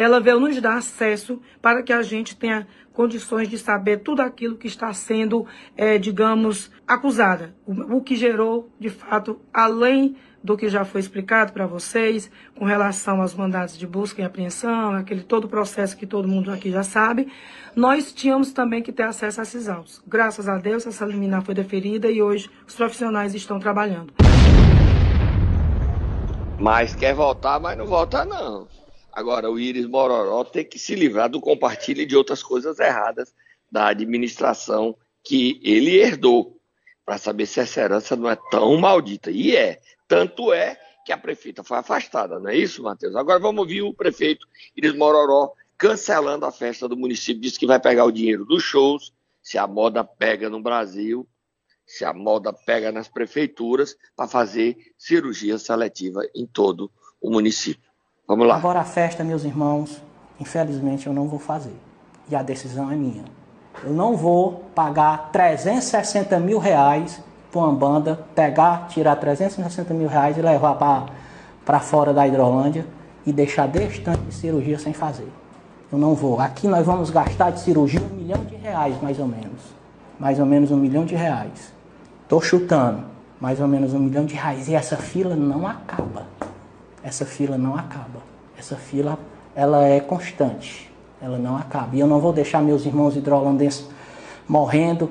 ela 0.00 0.18
veio 0.18 0.40
nos 0.40 0.58
dar 0.62 0.78
acesso 0.78 1.42
para 1.60 1.82
que 1.82 1.92
a 1.92 2.00
gente 2.00 2.34
tenha 2.34 2.66
condições 2.90 3.50
de 3.50 3.58
saber 3.58 3.98
tudo 3.98 4.20
aquilo 4.22 4.56
que 4.56 4.66
está 4.66 4.90
sendo, 4.94 5.46
é, 5.76 5.98
digamos, 5.98 6.70
acusada. 6.88 7.54
O, 7.66 7.96
o 7.96 8.00
que 8.00 8.16
gerou, 8.16 8.70
de 8.80 8.88
fato, 8.88 9.38
além 9.52 10.16
do 10.42 10.56
que 10.56 10.70
já 10.70 10.86
foi 10.86 11.02
explicado 11.02 11.52
para 11.52 11.66
vocês, 11.66 12.30
com 12.56 12.64
relação 12.64 13.20
aos 13.20 13.34
mandados 13.34 13.76
de 13.76 13.86
busca 13.86 14.22
e 14.22 14.24
apreensão, 14.24 14.92
aquele 14.92 15.20
todo 15.20 15.44
o 15.44 15.48
processo 15.48 15.94
que 15.94 16.06
todo 16.06 16.26
mundo 16.26 16.50
aqui 16.50 16.70
já 16.70 16.82
sabe, 16.82 17.30
nós 17.76 18.10
tínhamos 18.10 18.54
também 18.54 18.82
que 18.82 18.92
ter 18.92 19.02
acesso 19.02 19.40
a 19.40 19.42
esses 19.42 19.68
autos. 19.68 20.02
Graças 20.08 20.48
a 20.48 20.56
Deus, 20.56 20.86
essa 20.86 21.04
liminar 21.04 21.42
foi 21.42 21.54
deferida 21.54 22.10
e 22.10 22.22
hoje 22.22 22.50
os 22.66 22.74
profissionais 22.74 23.34
estão 23.34 23.58
trabalhando. 23.58 24.14
Mas 26.58 26.94
quer 26.94 27.14
voltar, 27.14 27.60
mas 27.60 27.76
não 27.76 27.84
volta 27.84 28.24
não. 28.24 28.79
Agora, 29.12 29.50
o 29.50 29.58
Iris 29.58 29.86
Mororó 29.86 30.44
tem 30.44 30.64
que 30.64 30.78
se 30.78 30.94
livrar 30.94 31.28
do 31.28 31.40
compartilho 31.40 32.06
de 32.06 32.16
outras 32.16 32.42
coisas 32.42 32.78
erradas 32.78 33.34
da 33.70 33.88
administração 33.88 34.96
que 35.22 35.60
ele 35.62 35.98
herdou, 35.98 36.60
para 37.04 37.18
saber 37.18 37.46
se 37.46 37.60
essa 37.60 37.80
herança 37.80 38.16
não 38.16 38.30
é 38.30 38.36
tão 38.50 38.76
maldita. 38.78 39.30
E 39.30 39.56
é. 39.56 39.80
Tanto 40.06 40.52
é 40.52 40.80
que 41.04 41.12
a 41.12 41.18
prefeita 41.18 41.62
foi 41.64 41.78
afastada, 41.78 42.38
não 42.38 42.50
é 42.50 42.56
isso, 42.56 42.82
Matheus? 42.82 43.16
Agora 43.16 43.38
vamos 43.38 43.60
ouvir 43.60 43.82
o 43.82 43.94
prefeito 43.94 44.46
Iris 44.76 44.94
Mororó 44.94 45.52
cancelando 45.76 46.44
a 46.46 46.52
festa 46.52 46.88
do 46.88 46.96
município. 46.96 47.40
Diz 47.40 47.56
que 47.56 47.66
vai 47.66 47.80
pegar 47.80 48.04
o 48.04 48.12
dinheiro 48.12 48.44
dos 48.44 48.62
shows, 48.62 49.12
se 49.42 49.56
a 49.58 49.66
moda 49.66 50.04
pega 50.04 50.50
no 50.50 50.60
Brasil, 50.60 51.26
se 51.86 52.04
a 52.04 52.12
moda 52.12 52.52
pega 52.52 52.92
nas 52.92 53.08
prefeituras, 53.08 53.96
para 54.14 54.28
fazer 54.28 54.76
cirurgia 54.96 55.58
seletiva 55.58 56.22
em 56.34 56.46
todo 56.46 56.92
o 57.20 57.30
município. 57.30 57.89
Vamos 58.30 58.46
lá. 58.46 58.54
Agora 58.54 58.78
a 58.78 58.84
festa, 58.84 59.24
meus 59.24 59.42
irmãos, 59.42 60.00
infelizmente 60.38 61.08
eu 61.08 61.12
não 61.12 61.26
vou 61.26 61.40
fazer. 61.40 61.74
E 62.28 62.36
a 62.36 62.44
decisão 62.44 62.88
é 62.88 62.94
minha. 62.94 63.24
Eu 63.82 63.90
não 63.90 64.16
vou 64.16 64.66
pagar 64.72 65.30
360 65.32 66.38
mil 66.38 66.60
reais 66.60 67.20
para 67.50 67.60
uma 67.60 67.72
banda, 67.72 68.24
pegar, 68.32 68.86
tirar 68.86 69.16
360 69.16 69.92
mil 69.92 70.06
reais 70.06 70.38
e 70.38 70.42
levar 70.42 71.08
para 71.64 71.80
fora 71.80 72.14
da 72.14 72.24
Hidrolândia 72.24 72.86
e 73.26 73.32
deixar 73.32 73.66
deste 73.66 74.00
tanto 74.00 74.20
de 74.20 74.32
cirurgia 74.32 74.78
sem 74.78 74.92
fazer. 74.92 75.26
Eu 75.90 75.98
não 75.98 76.14
vou. 76.14 76.38
Aqui 76.40 76.68
nós 76.68 76.86
vamos 76.86 77.10
gastar 77.10 77.50
de 77.50 77.58
cirurgia 77.58 78.00
um 78.00 78.14
milhão 78.14 78.44
de 78.44 78.54
reais, 78.54 78.94
mais 79.02 79.18
ou 79.18 79.26
menos. 79.26 79.60
Mais 80.20 80.38
ou 80.38 80.46
menos 80.46 80.70
um 80.70 80.76
milhão 80.76 81.04
de 81.04 81.16
reais. 81.16 81.74
Estou 82.22 82.40
chutando. 82.40 83.02
Mais 83.40 83.60
ou 83.60 83.66
menos 83.66 83.92
um 83.92 83.98
milhão 83.98 84.24
de 84.24 84.36
reais. 84.36 84.68
E 84.68 84.74
essa 84.76 84.96
fila 84.96 85.34
não 85.34 85.66
acaba 85.66 86.26
essa 87.02 87.24
fila 87.24 87.56
não 87.56 87.74
acaba. 87.74 88.20
Essa 88.58 88.76
fila 88.76 89.18
ela 89.54 89.84
é 89.84 90.00
constante, 90.00 90.90
ela 91.20 91.38
não 91.38 91.56
acaba. 91.56 91.96
E 91.96 92.00
eu 92.00 92.06
não 92.06 92.20
vou 92.20 92.32
deixar 92.32 92.60
meus 92.60 92.84
irmãos 92.86 93.16
hidrolandenses 93.16 93.88
morrendo 94.46 95.10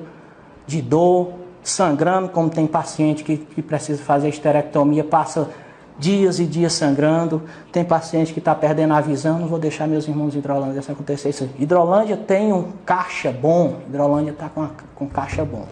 de 0.66 0.80
dor, 0.80 1.32
sangrando, 1.62 2.28
como 2.28 2.48
tem 2.48 2.66
paciente 2.66 3.24
que, 3.24 3.36
que 3.36 3.62
precisa 3.62 4.02
fazer 4.02 4.28
esterectomia, 4.28 5.04
passa 5.04 5.50
dias 5.98 6.40
e 6.40 6.46
dias 6.46 6.72
sangrando, 6.72 7.42
tem 7.70 7.84
paciente 7.84 8.32
que 8.32 8.38
está 8.38 8.54
perdendo 8.54 8.94
a 8.94 9.00
visão, 9.00 9.38
não 9.38 9.46
vou 9.46 9.58
deixar 9.58 9.86
meus 9.86 10.08
irmãos 10.08 10.34
hidrolandenses 10.34 10.88
acontecer 10.88 11.28
isso. 11.28 11.50
Hidrolândia 11.58 12.16
tem 12.16 12.52
um 12.52 12.72
caixa 12.86 13.30
bom, 13.30 13.80
Hidrolândia 13.86 14.30
está 14.30 14.48
com, 14.48 14.68
com 14.94 15.08
caixa 15.08 15.44
bom. 15.44 15.68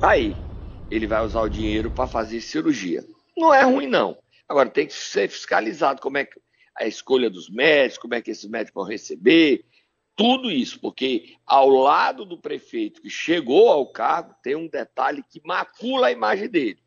Aí, 0.00 0.34
ele 0.90 1.06
vai 1.06 1.24
usar 1.24 1.42
o 1.42 1.48
dinheiro 1.48 1.90
para 1.90 2.06
fazer 2.06 2.40
cirurgia. 2.40 3.04
Não 3.36 3.52
é 3.52 3.62
ruim, 3.62 3.86
não. 3.86 4.16
Agora, 4.48 4.68
tem 4.68 4.86
que 4.86 4.92
ser 4.92 5.28
fiscalizado 5.28 6.00
como 6.00 6.18
é 6.18 6.24
que 6.24 6.40
a 6.76 6.86
escolha 6.86 7.30
dos 7.30 7.48
médicos, 7.48 7.98
como 7.98 8.14
é 8.14 8.22
que 8.22 8.30
esses 8.30 8.48
médicos 8.48 8.74
vão 8.74 8.84
receber, 8.84 9.64
tudo 10.16 10.50
isso, 10.50 10.78
porque 10.80 11.34
ao 11.44 11.68
lado 11.68 12.24
do 12.24 12.38
prefeito 12.38 13.02
que 13.02 13.10
chegou 13.10 13.68
ao 13.68 13.86
cargo, 13.86 14.34
tem 14.42 14.54
um 14.54 14.68
detalhe 14.68 15.24
que 15.28 15.40
macula 15.44 16.06
a 16.08 16.12
imagem 16.12 16.48
dele. 16.48 16.78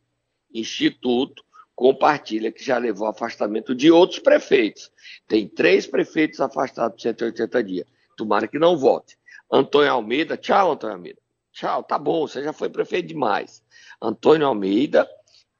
Instituto 0.53 1.43
compartilha 1.75 2.51
que 2.51 2.63
já 2.63 2.77
levou 2.77 3.07
afastamento 3.07 3.75
de 3.75 3.91
outros 3.91 4.19
prefeitos. 4.19 4.91
Tem 5.27 5.47
três 5.47 5.85
prefeitos 5.85 6.39
afastados 6.39 6.95
por 6.95 7.01
180 7.01 7.63
dias. 7.63 7.87
Tomara 8.15 8.47
que 8.47 8.57
não 8.57 8.77
volte. 8.77 9.17
Antônio 9.51 9.91
Almeida, 9.91 10.37
tchau, 10.37 10.71
Antônio 10.71 10.95
Almeida. 10.95 11.19
Tchau, 11.51 11.83
tá 11.83 11.97
bom, 11.97 12.27
você 12.27 12.43
já 12.43 12.53
foi 12.53 12.69
prefeito 12.69 13.07
demais. 13.07 13.63
Antônio 14.01 14.47
Almeida, 14.47 15.07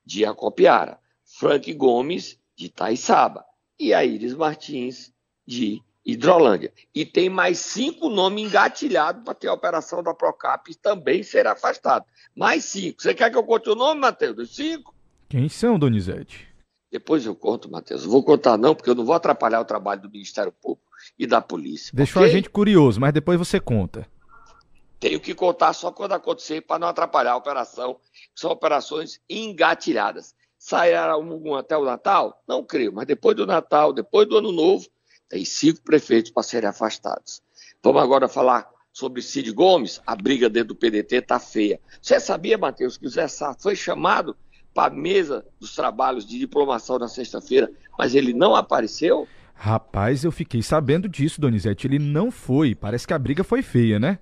de 0.08 0.26
Acopiara. 0.26 0.98
Frank 1.26 1.72
Gomes, 1.74 2.40
de 2.56 2.70
Taiçaba. 2.70 3.44
E 3.78 3.94
a 3.94 4.04
Iris 4.06 4.34
Martins, 4.34 5.14
de 5.46 5.84
Hidrolândia. 6.04 6.74
E 6.96 7.06
tem 7.06 7.30
mais 7.30 7.60
cinco 7.60 8.10
nomes 8.10 8.46
engatilhados 8.46 9.24
para 9.24 9.34
ter 9.34 9.50
a 9.50 9.54
operação 9.54 10.02
da 10.02 10.14
Procap 10.14 10.74
também 10.76 11.22
ser 11.22 11.46
afastado. 11.46 12.06
Mais 12.34 12.64
cinco. 12.64 13.02
Você 13.02 13.14
quer 13.14 13.30
que 13.30 13.38
eu 13.38 13.44
conte 13.44 13.70
o 13.70 13.76
nome, 13.76 14.00
Matheus? 14.00 14.36
Dos 14.36 14.56
cinco? 14.56 14.96
Quem 15.28 15.50
são, 15.50 15.78
Donizete? 15.78 16.48
Depois 16.90 17.26
eu 17.26 17.36
conto, 17.36 17.70
Matheus. 17.70 18.04
Não 18.04 18.10
vou 18.10 18.24
contar, 18.24 18.58
não, 18.58 18.74
porque 18.74 18.90
eu 18.90 18.96
não 18.96 19.04
vou 19.04 19.14
atrapalhar 19.14 19.60
o 19.60 19.66
trabalho 19.66 20.02
do 20.02 20.10
Ministério 20.10 20.54
Público 20.54 20.88
e 21.20 21.28
da 21.28 21.42
polícia. 21.42 21.92
Deixou 21.94 22.22
okay? 22.22 22.32
a 22.32 22.34
gente 22.34 22.50
curioso, 22.50 23.02
mas 23.02 23.14
depois 23.14 23.38
você 23.38 23.60
conta. 23.60 24.08
Tenho 25.00 25.20
que 25.20 25.36
contar 25.36 25.74
só 25.74 25.92
quando 25.92 26.14
acontecer 26.14 26.62
para 26.62 26.80
não 26.80 26.88
atrapalhar 26.88 27.34
a 27.34 27.38
operação. 27.38 28.00
São 28.36 28.52
operações 28.52 29.20
engatilhadas. 29.30 30.36
Sairá 30.58 31.12
algum 31.12 31.54
até 31.54 31.78
o 31.78 31.86
Natal? 31.86 32.42
Não 32.48 32.64
creio, 32.64 32.92
mas 32.92 33.06
depois 33.06 33.36
do 33.36 33.46
Natal, 33.46 33.94
depois 33.94 34.28
do 34.28 34.38
Ano 34.38 34.52
Novo, 34.52 34.88
tem 35.30 35.46
cinco 35.46 35.82
prefeitos 35.84 36.32
para 36.32 36.42
serem 36.42 36.70
afastados. 36.70 37.42
Vamos 37.84 38.02
agora 38.02 38.28
falar 38.28 38.68
sobre 38.92 39.22
Cid 39.22 39.52
Gomes. 39.52 40.02
A 40.06 40.16
briga 40.16 40.50
dentro 40.50 40.70
do 40.70 40.76
PDT 40.76 41.18
está 41.18 41.40
feia. 41.40 41.80
Você 42.02 42.20
sabia, 42.20 42.58
Matheus, 42.58 42.98
que 42.98 43.06
o 43.06 43.10
Zé 43.10 43.28
Sá 43.28 43.56
foi 43.60 43.76
chamado 43.76 44.36
para 44.74 44.94
a 44.94 44.96
mesa 44.96 45.46
dos 45.60 45.76
trabalhos 45.76 46.26
de 46.26 46.40
diplomação 46.40 46.98
na 46.98 47.08
sexta-feira, 47.08 47.70
mas 47.98 48.16
ele 48.16 48.34
não 48.34 48.56
apareceu? 48.56 49.28
Rapaz, 49.54 50.24
eu 50.24 50.32
fiquei 50.32 50.62
sabendo 50.62 51.10
disso, 51.10 51.42
Donizete. 51.42 51.88
Ele 51.88 51.98
não 51.98 52.30
foi. 52.30 52.76
Parece 52.76 53.08
que 53.08 53.14
a 53.14 53.20
briga 53.20 53.44
foi 53.44 53.62
feia, 53.62 54.00
né? 54.00 54.20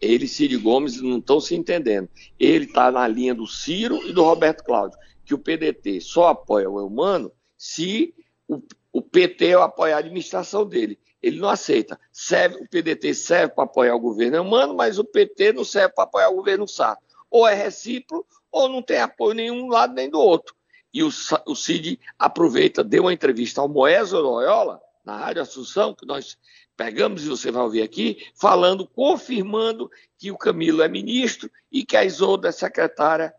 Ele 0.00 0.24
e 0.24 0.28
Cid 0.28 0.56
Gomes 0.58 1.00
não 1.00 1.18
estão 1.18 1.40
se 1.40 1.54
entendendo. 1.54 2.08
Ele 2.38 2.64
está 2.64 2.90
na 2.90 3.06
linha 3.06 3.34
do 3.34 3.46
Ciro 3.46 4.06
e 4.06 4.12
do 4.12 4.22
Roberto 4.22 4.64
Cláudio, 4.64 4.98
que 5.24 5.34
o 5.34 5.38
PDT 5.38 6.00
só 6.00 6.28
apoia 6.28 6.70
o 6.70 6.78
Eumano 6.78 7.32
se 7.56 8.14
o, 8.46 8.62
o 8.92 9.02
PT 9.02 9.54
apoiar 9.54 9.96
a 9.96 9.98
administração 9.98 10.64
dele. 10.64 10.98
Ele 11.20 11.40
não 11.40 11.48
aceita. 11.48 11.98
Serve, 12.12 12.56
o 12.56 12.68
PDT 12.68 13.12
serve 13.14 13.54
para 13.54 13.64
apoiar 13.64 13.94
o 13.94 14.00
governo 14.00 14.40
humano, 14.40 14.74
mas 14.74 14.98
o 14.98 15.04
PT 15.04 15.52
não 15.52 15.64
serve 15.64 15.94
para 15.94 16.04
apoiar 16.04 16.30
o 16.30 16.36
governo 16.36 16.68
Sá. 16.68 16.96
Ou 17.30 17.46
é 17.46 17.54
recíproco, 17.54 18.26
ou 18.50 18.68
não 18.68 18.80
tem 18.80 19.00
apoio 19.00 19.34
nenhum 19.34 19.68
lado 19.68 19.94
nem 19.94 20.08
do 20.08 20.20
outro. 20.20 20.54
E 20.94 21.02
o, 21.02 21.08
o 21.46 21.54
Cid 21.54 22.00
aproveita, 22.18 22.82
deu 22.82 23.02
uma 23.02 23.12
entrevista 23.12 23.60
ao 23.60 23.68
Moésio 23.68 24.18
Loyola, 24.20 24.80
na 25.04 25.16
Rádio 25.16 25.42
Assunção, 25.42 25.94
que 25.94 26.06
nós 26.06 26.38
pegamos 26.78 27.24
e 27.24 27.28
você 27.28 27.50
vai 27.50 27.64
ouvir 27.64 27.82
aqui, 27.82 28.24
falando, 28.36 28.86
confirmando 28.86 29.90
que 30.16 30.30
o 30.30 30.38
Camilo 30.38 30.80
é 30.80 30.88
ministro 30.88 31.50
e 31.72 31.84
que 31.84 31.96
a 31.96 32.04
Isolda 32.04 32.48
é 32.48 32.52
secretária 32.52 33.34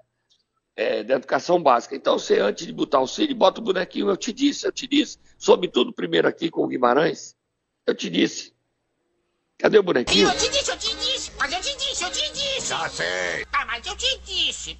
é, 0.76 1.04
da 1.04 1.16
educação 1.16 1.64
básica. 1.64 1.96
Então, 1.96 2.20
você, 2.20 2.40
antes 2.40 2.68
de 2.68 2.74
botar 2.74 3.00
o 3.00 3.08
Cid, 3.08 3.34
bota 3.34 3.62
o 3.62 3.64
bonequinho, 3.64 4.10
eu 4.10 4.18
te 4.18 4.34
disse, 4.34 4.68
eu 4.68 4.74
te 4.74 4.86
disse, 4.86 5.18
sobretudo 5.38 5.94
primeiro 5.94 6.28
aqui 6.28 6.52
com 6.52 6.66
o 6.66 6.68
Guimarães, 6.68 7.34
eu 7.88 7.96
te 7.96 8.10
disse. 8.10 8.54
Cadê 9.58 9.80
o 9.80 9.84
bonequinho? 9.84 10.28
Eu 10.28 10.38
te 10.38 10.50
disse, 10.50 10.72
eu 10.72 10.78
te 10.78 10.96
disse, 10.98 11.32
mas 11.40 11.54
eu 11.54 11.62
te 11.62 11.78
disse, 11.78 12.04
eu 12.04 12.12
te 12.12 12.32
disse. 12.34 12.68
Já 12.68 12.90
sei. 12.90 13.46
Ah, 13.54 13.66
mas 13.66 13.88
eu 13.88 13.96
te 13.96 14.20
disse. 14.20 14.78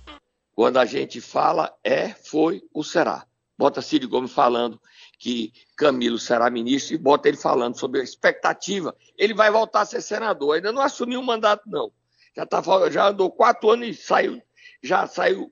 Quando 0.54 0.78
a 0.78 0.86
gente 0.86 1.22
fala 1.22 1.74
é, 1.82 2.10
foi 2.10 2.62
ou 2.74 2.84
será. 2.84 3.26
Bota 3.58 3.82
Cid 3.82 4.06
Gomes 4.06 4.32
falando 4.32 4.82
que 5.20 5.52
Camilo 5.76 6.18
será 6.18 6.50
ministro 6.50 6.96
e 6.96 6.98
bota 6.98 7.28
ele 7.28 7.38
falando 7.38 7.78
sobre 7.78 8.00
a 8.00 8.04
expectativa. 8.04 8.96
Ele 9.18 9.34
vai 9.34 9.52
voltar 9.52 9.82
a 9.82 9.86
ser 9.86 10.02
senador, 10.02 10.56
ainda 10.56 10.72
não 10.72 10.82
assumiu 10.82 11.20
o 11.20 11.26
mandato, 11.26 11.70
não. 11.70 11.92
Já, 12.36 12.46
tá, 12.46 12.64
já 12.90 13.10
andou 13.10 13.30
quatro 13.30 13.70
anos 13.70 13.88
e 13.90 13.94
saiu, 13.94 14.42
já 14.82 15.06
saiu 15.06 15.52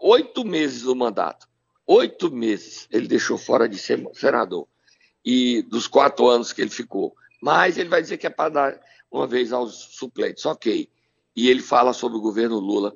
oito 0.00 0.44
meses 0.44 0.82
do 0.82 0.94
mandato. 0.94 1.48
Oito 1.86 2.30
meses 2.30 2.86
ele 2.90 3.08
deixou 3.08 3.38
fora 3.38 3.68
de 3.68 3.78
ser 3.78 4.06
senador. 4.12 4.68
E 5.24 5.62
dos 5.62 5.86
quatro 5.88 6.28
anos 6.28 6.52
que 6.52 6.60
ele 6.60 6.70
ficou. 6.70 7.14
Mas 7.42 7.78
ele 7.78 7.88
vai 7.88 8.02
dizer 8.02 8.18
que 8.18 8.26
é 8.26 8.30
para 8.30 8.50
dar 8.50 8.80
uma 9.10 9.26
vez 9.26 9.52
aos 9.52 9.74
suplentes. 9.74 10.44
Ok. 10.44 10.88
E 11.34 11.48
ele 11.48 11.62
fala 11.62 11.92
sobre 11.92 12.18
o 12.18 12.20
governo 12.20 12.58
Lula 12.58 12.94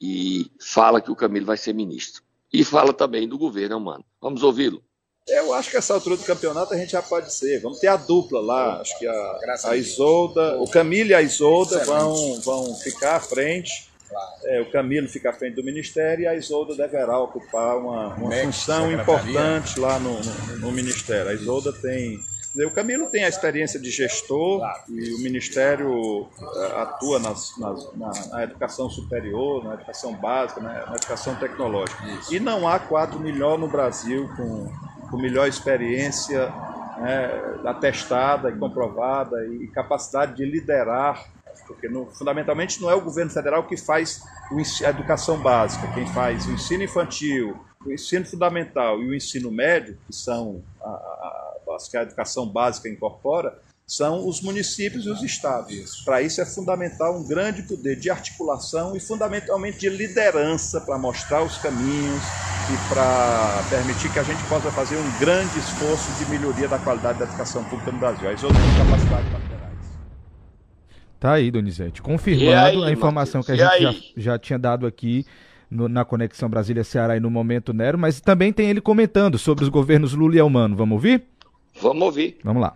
e 0.00 0.50
fala 0.60 1.00
que 1.00 1.10
o 1.10 1.16
Camilo 1.16 1.46
vai 1.46 1.56
ser 1.56 1.72
ministro. 1.72 2.22
E 2.52 2.64
fala 2.64 2.92
também 2.92 3.28
do 3.28 3.38
governo 3.38 3.78
humano. 3.78 4.04
Vamos 4.20 4.42
ouvi-lo. 4.42 4.82
Eu 5.26 5.54
acho 5.54 5.70
que 5.70 5.76
essa 5.76 5.94
altura 5.94 6.18
do 6.18 6.24
campeonato 6.24 6.74
a 6.74 6.76
gente 6.76 6.92
já 6.92 7.00
pode 7.00 7.32
ser. 7.32 7.60
Vamos 7.60 7.78
ter 7.78 7.86
a 7.86 7.96
dupla 7.96 8.40
lá. 8.42 8.80
Acho 8.80 8.98
que 8.98 9.06
a, 9.06 9.40
a 9.64 9.76
Isolda, 9.76 10.60
o 10.60 10.68
Camilo 10.68 11.10
e 11.10 11.14
a 11.14 11.22
Isolda 11.22 11.82
vão, 11.84 12.40
vão 12.42 12.74
ficar 12.74 13.16
à 13.16 13.20
frente. 13.20 13.88
É, 14.44 14.60
o 14.60 14.70
Camilo 14.70 15.08
fica 15.08 15.30
à 15.30 15.32
frente 15.32 15.54
do 15.54 15.64
Ministério 15.64 16.24
e 16.24 16.26
a 16.26 16.34
Isolda 16.34 16.76
deverá 16.76 17.18
ocupar 17.18 17.78
uma, 17.78 18.14
uma 18.14 18.30
função 18.30 18.92
importante 18.92 19.80
lá 19.80 19.98
no, 19.98 20.20
no, 20.20 20.58
no, 20.58 20.72
Ministério. 20.72 21.30
A 21.30 21.34
Isolda 21.34 21.72
tem. 21.72 22.20
O 22.54 22.70
Camilo 22.70 23.06
tem 23.06 23.24
a 23.24 23.28
experiência 23.28 23.80
de 23.80 23.90
gestor 23.90 24.62
e 24.88 25.14
o 25.14 25.18
Ministério 25.18 26.28
eh, 26.40 26.72
atua 26.76 27.18
nas, 27.18 27.58
nas, 27.58 27.92
na, 27.94 28.12
na, 28.28 28.44
educação 28.44 28.88
superior, 28.88 29.64
na 29.64 29.74
educação 29.74 30.14
básica, 30.14 30.60
né, 30.60 30.84
na 30.86 30.94
educação 30.94 31.34
tecnológica. 31.34 32.00
E 32.30 32.38
não 32.38 32.68
há 32.68 32.78
quadro 32.78 33.18
melhor 33.18 33.58
no 33.58 33.66
Brasil 33.66 34.30
com, 34.36 34.70
com 35.14 35.20
melhor 35.20 35.46
experiência 35.46 36.48
né, 36.98 37.60
atestada 37.64 38.50
e 38.50 38.58
comprovada 38.58 39.46
e 39.46 39.68
capacidade 39.68 40.34
de 40.34 40.44
liderar 40.44 41.32
porque 41.68 41.88
no, 41.88 42.06
fundamentalmente 42.06 42.82
não 42.82 42.90
é 42.90 42.94
o 42.94 43.00
governo 43.00 43.30
federal 43.30 43.66
que 43.66 43.76
faz 43.76 44.20
a 44.84 44.90
educação 44.90 45.40
básica, 45.40 45.86
quem 45.94 46.06
faz 46.08 46.46
o 46.46 46.50
ensino 46.50 46.82
infantil, 46.82 47.56
o 47.86 47.92
ensino 47.92 48.26
fundamental 48.26 49.00
e 49.00 49.08
o 49.08 49.14
ensino 49.14 49.50
médio, 49.52 49.96
que 50.04 50.12
são 50.12 50.62
a, 50.82 50.88
a, 50.88 51.54
as 51.76 51.88
que 51.88 51.96
a 51.96 52.02
educação 52.02 52.46
básica 52.46 52.88
incorpora, 52.88 53.56
são 53.86 54.28
os 54.28 54.42
municípios 54.42 55.06
e 55.06 55.10
os 55.10 55.22
estados. 55.22 56.02
Para 56.04 56.20
isso 56.20 56.40
é 56.40 56.44
fundamental 56.44 57.16
um 57.16 57.26
grande 57.26 57.62
poder 57.62 57.96
de 57.96 58.10
articulação 58.10 58.96
e 58.96 59.00
fundamentalmente 59.00 59.78
de 59.78 59.88
liderança 59.88 60.80
para 60.80 60.98
mostrar 60.98 61.42
os 61.42 61.56
caminhos 61.58 62.22
e 62.72 62.88
para 62.88 63.62
permitir 63.68 64.10
que 64.12 64.18
a 64.18 64.22
gente 64.22 64.42
possa 64.44 64.70
fazer 64.70 64.96
um 64.96 65.18
grande 65.18 65.58
esforço 65.58 66.10
de 66.18 66.30
melhoria 66.30 66.68
da 66.68 66.78
qualidade 66.78 67.18
da 67.18 67.24
educação 67.24 67.62
pública 67.64 67.92
no 67.92 67.98
Brasil. 67.98 68.30
As 68.30 68.42
outras 68.42 68.62
capacidades 68.76 69.44
Tá 71.24 71.32
aí, 71.32 71.50
Donizete. 71.50 72.02
Confirmado 72.02 72.84
aí, 72.84 72.90
a 72.90 72.92
informação 72.92 73.40
Matheus? 73.40 73.58
que 73.58 73.64
a 73.64 73.90
gente 73.90 74.12
já, 74.14 74.32
já, 74.32 74.38
tinha 74.38 74.58
dado 74.58 74.86
aqui 74.86 75.24
no, 75.70 75.88
na 75.88 76.04
Conexão 76.04 76.50
Brasília-Ceará 76.50 77.16
e 77.16 77.20
no 77.20 77.30
Momento 77.30 77.72
Nero, 77.72 77.96
mas 77.96 78.20
também 78.20 78.52
tem 78.52 78.68
ele 78.68 78.80
comentando 78.80 79.38
sobre 79.38 79.64
os 79.64 79.70
governos 79.70 80.12
Lula 80.12 80.34
e 80.34 80.38
Elmano. 80.38 80.76
Vamos 80.76 80.96
ouvir? 80.96 81.24
Vamos 81.80 82.02
ouvir. 82.02 82.36
Vamos 82.44 82.60
lá. 82.60 82.74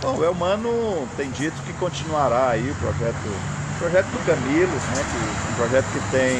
Bom, 0.00 0.16
o 0.16 0.24
Elmano 0.24 1.06
tem 1.18 1.30
dito 1.32 1.60
que 1.66 1.72
continuará 1.74 2.50
aí 2.50 2.70
o 2.70 2.74
projeto, 2.76 3.28
o 3.28 3.78
projeto 3.78 4.06
do 4.06 4.24
Camilo, 4.24 4.72
né, 4.72 5.04
que, 5.04 5.52
um 5.52 5.56
projeto 5.56 5.86
que 5.92 6.10
tem, 6.10 6.38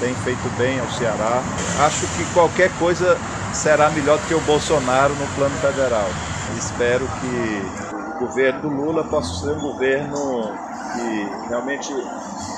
tem 0.00 0.14
feito 0.16 0.48
bem 0.56 0.80
ao 0.80 0.88
Ceará. 0.90 1.42
Acho 1.84 2.06
que 2.16 2.24
qualquer 2.32 2.70
coisa 2.78 3.16
será 3.52 3.90
melhor 3.90 4.18
do 4.18 4.26
que 4.26 4.34
o 4.34 4.40
Bolsonaro 4.40 5.14
no 5.14 5.26
plano 5.34 5.54
federal. 5.58 6.08
Espero 6.58 7.06
que 7.06 8.16
o 8.16 8.26
governo 8.26 8.62
do 8.62 8.68
Lula 8.68 9.04
possa 9.04 9.40
ser 9.40 9.56
um 9.56 9.60
governo 9.60 10.52
que 10.94 11.48
realmente 11.48 11.92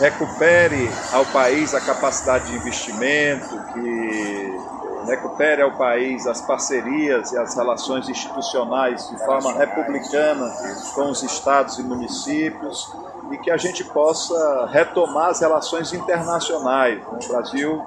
recupere 0.01 0.91
ao 1.13 1.25
país 1.27 1.75
a 1.75 1.81
capacidade 1.81 2.47
de 2.47 2.57
investimento, 2.57 3.61
que 3.75 4.57
recupere 5.07 5.63
ao 5.63 5.73
país 5.73 6.27
as 6.27 6.41
parcerias 6.41 7.33
e 7.33 7.39
as 7.39 7.57
relações 7.57 8.09
institucionais 8.09 9.09
de 9.11 9.19
forma 9.25 9.53
republicana 9.53 10.49
com 10.95 11.11
os 11.11 11.23
estados 11.23 11.79
e 11.79 11.83
municípios 11.83 12.91
e 13.33 13.39
que 13.39 13.51
a 13.51 13.57
gente 13.57 13.83
possa 13.85 14.67
retomar 14.67 15.31
as 15.31 15.41
relações 15.41 15.93
internacionais. 15.93 17.03
O 17.07 17.29
Brasil 17.29 17.85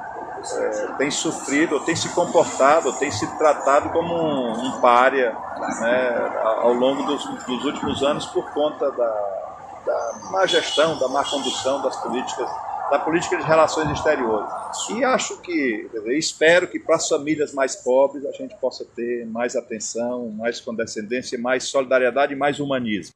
é, 0.54 0.88
tem 0.98 1.12
sofrido, 1.12 1.80
tem 1.82 1.96
se 1.96 2.10
comportado, 2.10 2.92
tem 2.94 3.12
se 3.12 3.26
tratado 3.38 3.90
como 3.90 4.14
um, 4.14 4.52
um 4.52 4.82
párea 4.82 5.36
né, 5.80 6.32
ao 6.44 6.74
longo 6.74 7.04
dos, 7.04 7.24
dos 7.46 7.64
últimos 7.64 8.04
anos 8.04 8.26
por 8.28 8.52
conta 8.54 8.92
da, 8.92 9.46
da 9.86 10.20
má 10.32 10.46
gestão, 10.46 10.98
da 10.98 11.08
má 11.08 11.24
condução 11.24 11.82
das 11.82 11.96
políticas, 11.98 12.50
da 12.90 13.00
política 13.00 13.38
de 13.38 13.44
relações 13.44 13.90
exteriores. 13.92 14.50
E 14.92 15.04
acho 15.04 15.42
que, 15.42 15.90
espero 16.18 16.68
que 16.68 16.80
para 16.80 16.96
as 16.96 17.08
famílias 17.08 17.54
mais 17.54 17.76
pobres 17.76 18.26
a 18.26 18.32
gente 18.32 18.56
possa 18.56 18.86
ter 18.96 19.26
mais 19.28 19.56
atenção, 19.56 20.30
mais 20.30 20.60
condescendência, 20.60 21.40
mais 21.40 21.66
solidariedade 21.66 22.34
e 22.34 22.36
mais 22.36 22.60
humanismo. 22.60 23.14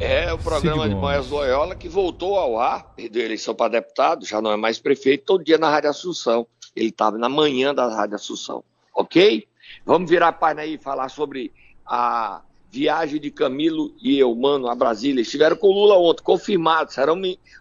É 0.00 0.32
o 0.32 0.38
programa 0.38 0.88
de 0.88 0.94
Moés 0.94 1.28
Loyola 1.28 1.76
que 1.76 1.86
voltou 1.86 2.34
ao 2.38 2.58
ar, 2.58 2.94
perdeu 2.96 3.20
a 3.20 3.26
eleição 3.26 3.54
para 3.54 3.72
deputado, 3.72 4.24
já 4.24 4.40
não 4.40 4.50
é 4.50 4.56
mais 4.56 4.78
prefeito, 4.78 5.26
todo 5.26 5.44
dia 5.44 5.58
na 5.58 5.68
Rádio 5.68 5.90
Assunção. 5.90 6.46
Ele 6.74 6.88
estava 6.88 7.18
na 7.18 7.28
manhã 7.28 7.74
da 7.74 7.86
Rádio 7.86 8.14
Assunção, 8.14 8.64
ok? 8.94 9.46
Vamos 9.84 10.08
virar 10.08 10.28
a 10.28 10.32
página 10.32 10.62
aí 10.62 10.76
e 10.76 10.78
falar 10.78 11.10
sobre 11.10 11.52
a 11.84 12.40
viagem 12.70 13.20
de 13.20 13.30
Camilo 13.30 13.94
e 14.02 14.18
eu, 14.18 14.34
mano, 14.34 14.68
a 14.68 14.74
Brasília. 14.74 15.20
Estiveram 15.20 15.54
com 15.54 15.66
o 15.66 15.72
Lula 15.72 15.98
ontem, 15.98 16.22
confirmado, 16.22 16.90
serão, 16.90 17.20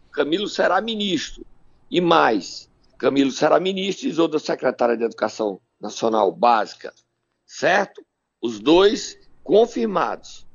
Camilo 0.10 0.48
será 0.48 0.80
ministro. 0.80 1.46
E 1.92 2.00
mais, 2.00 2.70
Camilo 2.98 3.32
será 3.32 3.60
ministro 3.60 4.08
e 4.08 4.12
Isolda 4.12 4.40
secretária 4.40 4.96
de 4.96 5.04
Educação 5.04 5.60
Nacional 5.78 6.32
Básica, 6.32 6.94
certo? 7.46 8.02
Os 8.42 8.62
dois 8.62 9.20
confirmados. 9.44 10.48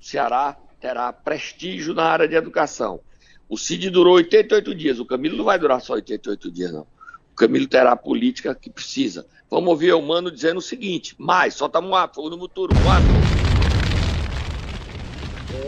Ceará 0.00 0.56
terá 0.84 1.10
prestígio 1.14 1.94
na 1.94 2.04
área 2.04 2.28
de 2.28 2.34
educação. 2.34 3.00
O 3.48 3.56
CID 3.56 3.88
durou 3.88 4.16
88 4.16 4.74
dias, 4.74 5.00
o 5.00 5.06
Camilo 5.06 5.34
não 5.34 5.44
vai 5.46 5.58
durar 5.58 5.80
só 5.80 5.94
88 5.94 6.50
dias, 6.50 6.72
não. 6.72 6.86
O 7.32 7.34
Camilo 7.34 7.66
terá 7.66 7.92
a 7.92 7.96
política 7.96 8.54
que 8.54 8.68
precisa. 8.68 9.26
Vamos 9.50 9.70
ouvir 9.70 9.94
o 9.94 10.02
Mano 10.02 10.30
dizendo 10.30 10.58
o 10.58 10.62
seguinte, 10.62 11.14
mais, 11.18 11.54
solta 11.54 11.80
Moab, 11.80 12.14
fogo 12.14 12.28
no 12.28 12.36
muturo, 12.36 12.74
Moab. 12.82 13.02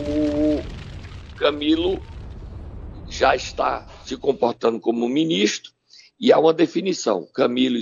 O 0.06 1.38
Camilo 1.38 1.98
já 3.08 3.34
está 3.34 3.86
se 4.04 4.18
comportando 4.18 4.78
como 4.78 5.08
ministro 5.08 5.72
e 6.20 6.30
há 6.30 6.38
uma 6.38 6.52
definição. 6.52 7.26
Camilo 7.32 7.78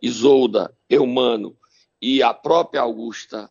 Isolda, 0.00 0.74
Eumano 0.88 1.54
e 2.00 2.22
a 2.22 2.32
própria 2.32 2.80
Augusta 2.80 3.50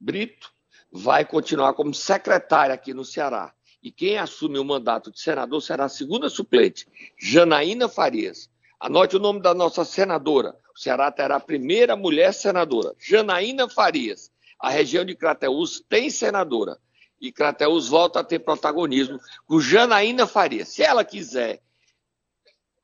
Brito 0.00 0.53
vai 0.96 1.24
continuar 1.24 1.74
como 1.74 1.92
secretária 1.92 2.72
aqui 2.72 2.94
no 2.94 3.04
Ceará. 3.04 3.52
E 3.82 3.90
quem 3.90 4.16
assume 4.16 4.60
o 4.60 4.64
mandato 4.64 5.10
de 5.10 5.20
senador 5.20 5.60
será 5.60 5.86
a 5.86 5.88
segunda 5.88 6.28
suplente, 6.28 6.86
Janaína 7.18 7.88
Farias. 7.88 8.48
Anote 8.78 9.16
o 9.16 9.18
nome 9.18 9.40
da 9.40 9.52
nossa 9.52 9.84
senadora. 9.84 10.56
O 10.72 10.78
Ceará 10.78 11.10
terá 11.10 11.36
a 11.36 11.40
primeira 11.40 11.96
mulher 11.96 12.32
senadora, 12.32 12.94
Janaína 12.96 13.68
Farias. 13.68 14.30
A 14.58 14.70
região 14.70 15.04
de 15.04 15.16
Crateús 15.16 15.84
tem 15.88 16.08
senadora. 16.08 16.78
E 17.20 17.32
Crateús 17.32 17.88
volta 17.88 18.20
a 18.20 18.24
ter 18.24 18.38
protagonismo 18.38 19.18
com 19.46 19.60
Janaína 19.60 20.28
Farias. 20.28 20.68
Se 20.68 20.84
ela 20.84 21.04
quiser, 21.04 21.60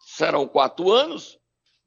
serão 0.00 0.48
quatro 0.48 0.90
anos 0.90 1.38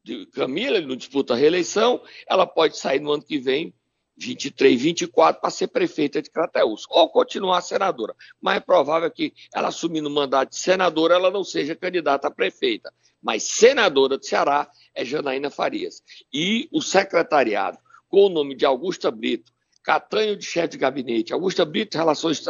de 0.01 0.25
Camila, 0.27 0.77
ele 0.77 0.87
não 0.87 0.95
disputa 0.95 1.33
a 1.33 1.37
reeleição. 1.37 2.01
Ela 2.25 2.47
pode 2.47 2.77
sair 2.77 2.99
no 2.99 3.11
ano 3.11 3.23
que 3.23 3.37
vem 3.37 3.73
23, 4.15 4.81
24 4.81 5.41
para 5.41 5.49
ser 5.49 5.67
prefeita 5.67 6.21
de 6.21 6.29
Crateús, 6.29 6.85
ou 6.89 7.09
continuar 7.09 7.61
senadora. 7.61 8.15
Mas 8.41 8.57
é 8.57 8.59
provável 8.59 9.09
que 9.09 9.33
ela 9.53 9.69
assumindo 9.69 10.07
o 10.07 10.11
mandato 10.11 10.49
de 10.51 10.57
senadora, 10.57 11.15
ela 11.15 11.31
não 11.31 11.43
seja 11.43 11.75
candidata 11.75 12.27
a 12.27 12.31
prefeita. 12.31 12.93
Mas 13.21 13.43
senadora 13.43 14.17
de 14.17 14.27
Ceará 14.27 14.69
é 14.93 15.03
Janaína 15.03 15.49
Farias. 15.49 16.03
E 16.31 16.67
o 16.71 16.81
secretariado, 16.81 17.77
com 18.09 18.25
o 18.25 18.29
nome 18.29 18.55
de 18.55 18.65
Augusta 18.65 19.09
Brito, 19.09 19.51
Catranho 19.81 20.37
de 20.37 20.45
chefe 20.45 20.69
de 20.69 20.77
gabinete, 20.77 21.33
Augusta 21.33 21.65
Brito, 21.65 21.97
Relações 21.97 22.41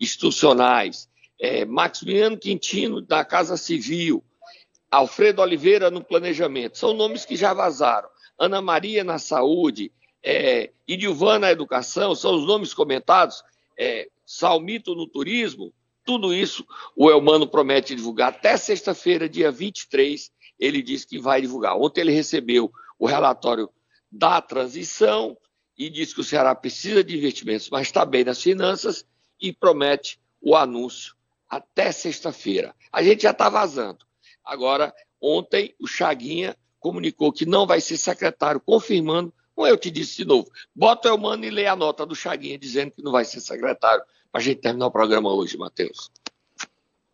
Institucionais, 0.00 1.08
é, 1.40 1.64
Maximiliano 1.64 2.38
Quintino, 2.38 3.00
da 3.00 3.24
Casa 3.24 3.56
Civil, 3.56 4.22
Alfredo 4.90 5.42
Oliveira 5.42 5.90
no 5.90 6.02
Planejamento, 6.02 6.78
são 6.78 6.94
nomes 6.94 7.24
que 7.24 7.36
já 7.36 7.52
vazaram. 7.52 8.08
Ana 8.38 8.62
Maria 8.62 9.02
na 9.02 9.18
Saúde, 9.18 9.92
é, 10.22 10.70
Idilvan 10.86 11.38
na 11.38 11.50
educação, 11.50 12.14
são 12.14 12.34
os 12.34 12.46
nomes 12.46 12.74
comentados, 12.74 13.42
é, 13.78 14.08
Salmito 14.24 14.94
no 14.94 15.06
turismo, 15.06 15.72
tudo 16.04 16.34
isso 16.34 16.66
o 16.96 17.10
Elmano 17.10 17.46
promete 17.46 17.94
divulgar 17.94 18.30
até 18.30 18.56
sexta-feira, 18.56 19.28
dia 19.28 19.50
23, 19.50 20.30
ele 20.58 20.82
disse 20.82 21.06
que 21.06 21.18
vai 21.18 21.40
divulgar. 21.40 21.76
Ontem 21.76 22.00
ele 22.00 22.12
recebeu 22.12 22.72
o 22.98 23.06
relatório 23.06 23.70
da 24.10 24.40
transição 24.40 25.36
e 25.76 25.88
disse 25.88 26.14
que 26.14 26.20
o 26.20 26.24
Ceará 26.24 26.54
precisa 26.54 27.04
de 27.04 27.16
investimentos, 27.16 27.68
mas 27.70 27.82
está 27.82 28.04
bem 28.04 28.24
nas 28.24 28.42
finanças 28.42 29.06
e 29.40 29.52
promete 29.52 30.18
o 30.40 30.56
anúncio 30.56 31.14
até 31.48 31.92
sexta-feira. 31.92 32.74
A 32.92 33.02
gente 33.02 33.22
já 33.22 33.30
está 33.30 33.48
vazando. 33.48 34.04
Agora, 34.44 34.94
ontem 35.20 35.74
o 35.78 35.86
Chaguinha 35.86 36.56
comunicou 36.80 37.32
que 37.32 37.46
não 37.46 37.66
vai 37.66 37.80
ser 37.80 37.96
secretário, 37.96 38.60
confirmando 38.60 39.32
como 39.58 39.66
eu 39.66 39.76
te 39.76 39.90
disse 39.90 40.18
de 40.18 40.24
novo, 40.24 40.48
bota 40.72 41.08
o 41.08 41.14
Elmano 41.14 41.44
e 41.44 41.50
lê 41.50 41.66
a 41.66 41.74
nota 41.74 42.06
do 42.06 42.14
Chaguinha 42.14 42.56
dizendo 42.56 42.92
que 42.92 43.02
não 43.02 43.10
vai 43.10 43.24
ser 43.24 43.40
secretário 43.40 44.04
para 44.30 44.40
a 44.40 44.44
gente 44.44 44.60
terminar 44.60 44.86
o 44.86 44.90
programa 44.92 45.32
hoje, 45.32 45.58
Matheus. 45.58 46.12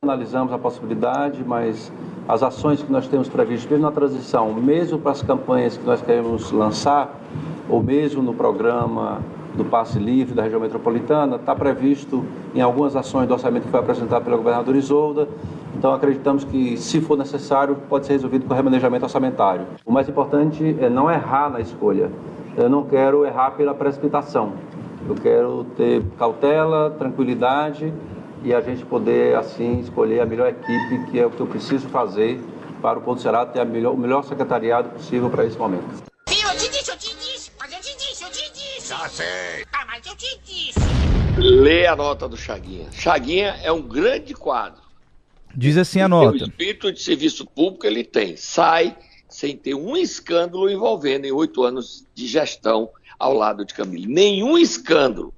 Analisamos 0.03 0.53
a 0.53 0.59
possibilidade, 0.59 1.43
mas 1.43 1.91
as 2.29 2.43
ações 2.43 2.83
que 2.83 2.93
nós 2.93 3.09
temos 3.09 3.31
previstas, 3.31 3.71
mesmo 3.71 3.87
na 3.87 3.91
transição, 3.91 4.53
mesmo 4.53 4.99
para 4.99 5.13
as 5.13 5.23
campanhas 5.23 5.79
que 5.79 5.85
nós 5.85 6.03
queremos 6.03 6.51
lançar, 6.51 7.19
ou 7.67 7.83
mesmo 7.83 8.23
no 8.23 8.35
programa 8.35 9.25
do 9.55 9.65
passe 9.65 9.99
livre 9.99 10.35
da 10.35 10.43
região 10.43 10.61
metropolitana, 10.61 11.37
está 11.37 11.55
previsto 11.55 12.25
em 12.55 12.61
algumas 12.61 12.97
ações 12.97 13.27
do 13.27 13.35
orçamento 13.35 13.65
que 13.65 13.71
foi 13.71 13.81
apresentado 13.81 14.25
pelo 14.25 14.37
governador 14.37 14.75
Isolda. 14.77 15.29
Então 15.77 15.93
acreditamos 15.93 16.45
que, 16.45 16.77
se 16.77 17.01
for 17.01 17.17
necessário, 17.17 17.77
pode 17.89 18.07
ser 18.07 18.15
resolvido 18.15 18.47
com 18.47 18.55
remanejamento 18.55 19.05
orçamentário. 19.05 19.67
O 19.85 19.93
mais 19.93 20.09
importante 20.09 20.77
é 20.81 20.89
não 20.89 21.11
errar 21.11 21.51
na 21.51 21.61
escolha 21.61 22.11
eu 22.57 22.69
não 22.69 22.85
quero 22.85 23.27
errar 23.27 23.53
pela 23.53 23.75
precipitação. 23.75 24.53
Eu 25.09 25.15
quero 25.15 25.65
ter 25.77 26.03
cautela, 26.19 26.91
tranquilidade 26.91 27.93
e 28.43 28.55
a 28.55 28.61
gente 28.61 28.85
poder, 28.85 29.37
assim, 29.37 29.81
escolher 29.81 30.21
a 30.21 30.27
melhor 30.27 30.49
equipe, 30.49 31.11
que 31.11 31.19
é 31.19 31.27
o 31.27 31.31
que 31.31 31.41
eu 31.41 31.47
preciso 31.47 31.89
fazer 31.89 32.41
para 32.81 32.99
o 32.99 33.03
Ponto 33.03 33.21
Ceará 33.21 33.45
ter 33.45 33.65
melhor, 33.65 33.93
o 33.93 33.97
melhor 33.97 34.23
secretariado 34.25 34.91
possível 34.91 35.29
para 35.31 35.45
esse 35.45 35.59
momento. 35.59 36.14
Sei. 39.15 39.65
Ah, 39.73 39.87
mas 39.87 40.05
eu 40.07 40.17
te 40.17 40.39
disse. 40.45 40.81
Lê 41.39 41.87
a 41.87 41.95
nota 41.95 42.29
do 42.29 42.37
Chaguinha. 42.37 42.91
Chaguinha 42.93 43.59
é 43.63 43.71
um 43.71 43.83
grande 43.83 44.35
quadro. 44.35 44.83
Diz 45.55 45.77
assim 45.77 46.01
a 46.01 46.09
nota. 46.09 46.33
O 46.33 46.49
espírito 46.49 46.93
de 46.93 47.01
serviço 47.01 47.47
público 47.47 47.87
ele 47.87 48.03
tem. 48.03 48.37
Sai 48.37 48.97
sem 49.29 49.57
ter 49.57 49.75
um 49.75 49.97
escândalo 49.97 50.69
envolvendo 50.69 51.25
em 51.27 51.33
oito 51.33 51.63
anos 51.63 52.05
de 52.15 52.27
gestão 52.27 52.91
ao 53.19 53.33
lado 53.35 53.65
de 53.65 53.73
Camilo. 53.73 54.13
Nenhum 54.13 54.59
escândalo. 54.59 55.33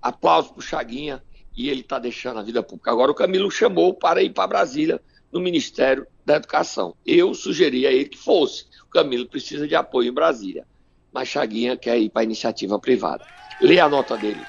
Aplausos 0.00 0.50
para 0.50 0.60
o 0.60 0.62
Chaguinha 0.62 1.22
e 1.56 1.68
ele 1.68 1.80
está 1.80 1.98
deixando 1.98 2.40
a 2.40 2.42
vida 2.42 2.62
pública. 2.62 2.90
Agora 2.90 3.10
o 3.10 3.14
Camilo 3.14 3.50
chamou 3.50 3.94
para 3.94 4.22
ir 4.22 4.30
para 4.30 4.46
Brasília 4.46 5.00
no 5.30 5.40
Ministério 5.40 6.06
da 6.24 6.36
Educação. 6.36 6.94
Eu 7.04 7.34
sugeri 7.34 7.86
a 7.86 7.92
ele 7.92 8.06
que 8.06 8.18
fosse. 8.18 8.64
O 8.86 8.90
Camilo 8.90 9.26
precisa 9.26 9.68
de 9.68 9.74
apoio 9.74 10.08
em 10.08 10.14
Brasília. 10.14 10.66
Mas 11.14 11.28
Chaguinha 11.28 11.76
quer 11.76 11.96
ir 11.98 12.10
para 12.10 12.22
a 12.22 12.24
iniciativa 12.24 12.78
privada. 12.80 13.24
Lê 13.60 13.78
a 13.78 13.88
nota 13.88 14.18
dele. 14.18 14.48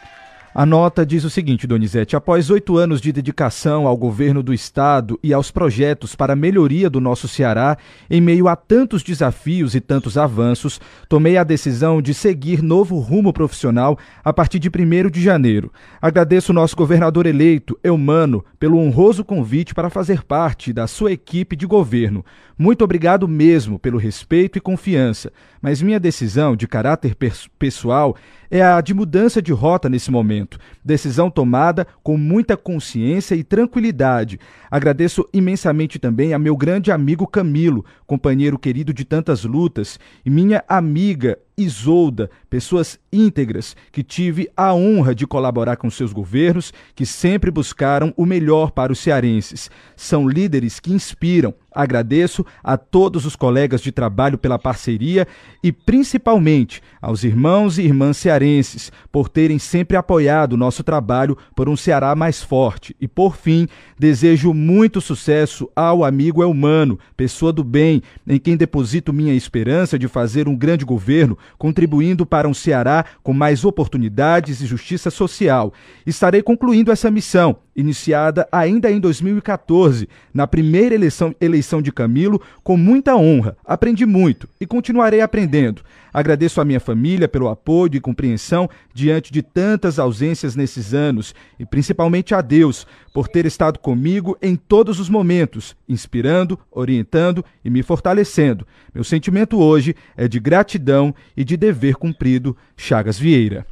A 0.58 0.66
nota 0.66 1.06
diz 1.06 1.26
o 1.26 1.30
seguinte, 1.30 1.68
Donizete: 1.68 2.16
após 2.16 2.50
oito 2.50 2.78
anos 2.78 3.02
de 3.02 3.12
dedicação 3.12 3.86
ao 3.86 3.98
governo 3.98 4.42
do 4.42 4.54
Estado 4.54 5.20
e 5.22 5.34
aos 5.34 5.52
projetos 5.52 6.16
para 6.16 6.32
a 6.32 6.36
melhoria 6.36 6.90
do 6.90 7.02
nosso 7.02 7.28
Ceará, 7.28 7.78
em 8.10 8.22
meio 8.22 8.48
a 8.48 8.56
tantos 8.56 9.04
desafios 9.04 9.76
e 9.76 9.82
tantos 9.82 10.18
avanços, 10.18 10.80
tomei 11.10 11.36
a 11.36 11.44
decisão 11.44 12.02
de 12.02 12.14
seguir 12.14 12.64
novo 12.64 12.98
rumo 13.00 13.34
profissional 13.34 14.00
a 14.24 14.32
partir 14.32 14.60
de 14.60 14.70
1 14.70 15.10
de 15.10 15.22
janeiro. 15.22 15.74
Agradeço 16.02 16.54
o 16.54 16.56
nosso 16.56 16.74
governador 16.74 17.26
eleito, 17.26 17.78
Eumano, 17.84 18.42
pelo 18.58 18.78
honroso 18.78 19.26
convite 19.26 19.76
para 19.76 19.90
fazer 19.90 20.24
parte 20.24 20.72
da 20.72 20.88
sua 20.88 21.12
equipe 21.12 21.58
de 21.58 21.66
governo. 21.66 22.24
Muito 22.58 22.82
obrigado 22.82 23.28
mesmo 23.28 23.78
pelo 23.78 23.98
respeito 23.98 24.58
e 24.58 24.62
confiança, 24.62 25.34
mas 25.62 25.82
minha 25.82 26.00
decisão 26.00 26.56
de 26.56 26.66
caráter 26.66 27.14
pessoal 27.60 28.16
é 28.50 28.62
a 28.64 28.80
de 28.80 28.94
mudança 28.94 29.42
de 29.42 29.52
rota 29.52 29.90
nesse 29.90 30.10
momento. 30.10 30.45
Decisão 30.84 31.30
tomada 31.30 31.88
com 32.04 32.18
muita 32.18 32.56
consciência 32.56 33.36
e 33.36 33.44
tranquilidade. 33.44 34.40
Agradeço 34.70 35.28
imensamente 35.34 36.00
também 36.00 36.34
a 36.34 36.40
meu 36.40 36.56
grande 36.56 36.92
amigo 36.92 37.28
Camilo, 37.28 37.86
companheiro 38.06 38.60
querido 38.60 38.94
de 38.94 39.06
tantas 39.06 39.44
lutas, 39.44 40.00
e 40.26 40.30
minha 40.30 40.64
amiga 40.68 41.38
Isolda, 41.58 42.30
pessoas 42.50 43.00
íntegras 43.12 43.78
que 43.92 44.04
tive 44.04 44.50
a 44.58 44.74
honra 44.74 45.16
de 45.16 45.26
colaborar 45.26 45.78
com 45.78 45.90
seus 45.90 46.12
governos, 46.12 46.74
que 46.94 47.06
sempre 47.06 47.50
buscaram 47.50 48.14
o 48.18 48.26
melhor 48.26 48.72
para 48.72 48.92
os 48.92 49.00
cearenses. 49.00 49.72
São 49.96 50.28
líderes 50.28 50.80
que 50.80 50.94
inspiram. 50.94 51.54
Agradeço 51.72 52.46
a 52.64 52.78
todos 52.78 53.26
os 53.26 53.36
colegas 53.36 53.82
de 53.82 53.92
trabalho 53.92 54.38
pela 54.38 54.58
parceria 54.58 55.28
e 55.62 55.74
principalmente 55.74 56.82
aos 57.02 57.26
irmãos 57.26 57.78
e 57.78 57.82
irmãs 57.82 58.16
cearenses 58.16 58.94
por 59.12 59.28
terem 59.28 59.60
sempre 59.60 59.98
apoiado 59.98 60.54
o 60.54 60.58
nosso 60.58 60.84
trabalho 60.84 61.38
por 61.54 61.68
um 61.68 61.76
Ceará 61.76 62.16
mais 62.16 62.42
forte. 62.42 62.96
E 63.00 63.10
por 63.10 63.36
fim, 63.36 63.68
desejo 64.00 64.54
muito 64.54 65.02
sucesso 65.02 65.70
ao 65.76 66.06
amigo 66.06 66.42
Elmano, 66.42 66.98
pessoa 67.18 67.52
do 67.52 67.64
bem, 67.64 68.02
em 68.26 68.40
quem 68.40 68.56
deposito 68.56 69.12
minha 69.12 69.34
esperança 69.34 70.00
de 70.00 70.08
fazer 70.08 70.48
um 70.48 70.56
grande 70.56 70.86
governo 70.86 71.38
contribuindo 71.58 72.26
para 72.26 72.48
um 72.48 72.54
Ceará 72.54 73.06
com 73.24 73.34
mais 73.34 73.66
oportunidades 73.66 74.62
e 74.62 74.66
justiça 74.66 75.10
social. 75.10 75.74
Estarei 76.06 76.42
concluindo 76.42 76.92
essa 76.92 77.12
missão, 77.12 77.58
iniciada 77.76 78.48
ainda 78.52 78.90
em 78.90 79.00
2014, 79.00 80.08
na 80.34 80.48
primeira 80.48 80.96
eleição, 80.96 81.36
eleição 81.42 81.82
de 81.82 81.92
Camilo, 81.92 82.42
com 82.64 82.78
muita 82.78 83.16
honra. 83.16 83.58
Aprendi 83.66 84.06
muito 84.06 84.48
e 84.60 84.66
continuarei 84.66 85.22
aprendendo. 85.22 85.82
Agradeço 86.14 86.62
à 86.62 86.66
minha 86.66 86.80
família 86.80 87.28
pelo 87.28 87.50
apoio 87.50 87.96
e 87.96 88.00
compreensão 88.00 88.70
diante 88.94 89.34
de 89.34 89.42
tantas 89.42 90.00
ausências 90.00 90.56
nesses 90.56 90.94
anos 90.94 91.36
e 91.60 91.66
principalmente 91.66 92.34
a 92.34 92.40
Deus 92.40 92.88
por 93.14 93.28
ter 93.28 93.46
estado 93.46 93.80
comigo 93.80 94.38
em 94.42 94.56
todos 94.56 95.00
os 95.00 95.10
momentos, 95.10 95.76
inspirando, 95.90 96.58
orientando 96.72 97.44
e 97.66 97.70
me 97.70 97.84
fortalecendo. 97.84 98.66
Meu 98.94 99.04
sentimento 99.04 99.60
hoje 99.60 99.94
é 100.16 100.26
de 100.28 100.40
gratidão 100.40 101.14
e 101.36 101.44
de 101.44 101.58
dever 101.58 101.96
cumprido. 101.96 102.56
Chagas 102.78 103.20
Vieira. 103.20 103.66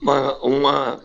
Uma, 0.00 0.36
uma 0.42 1.00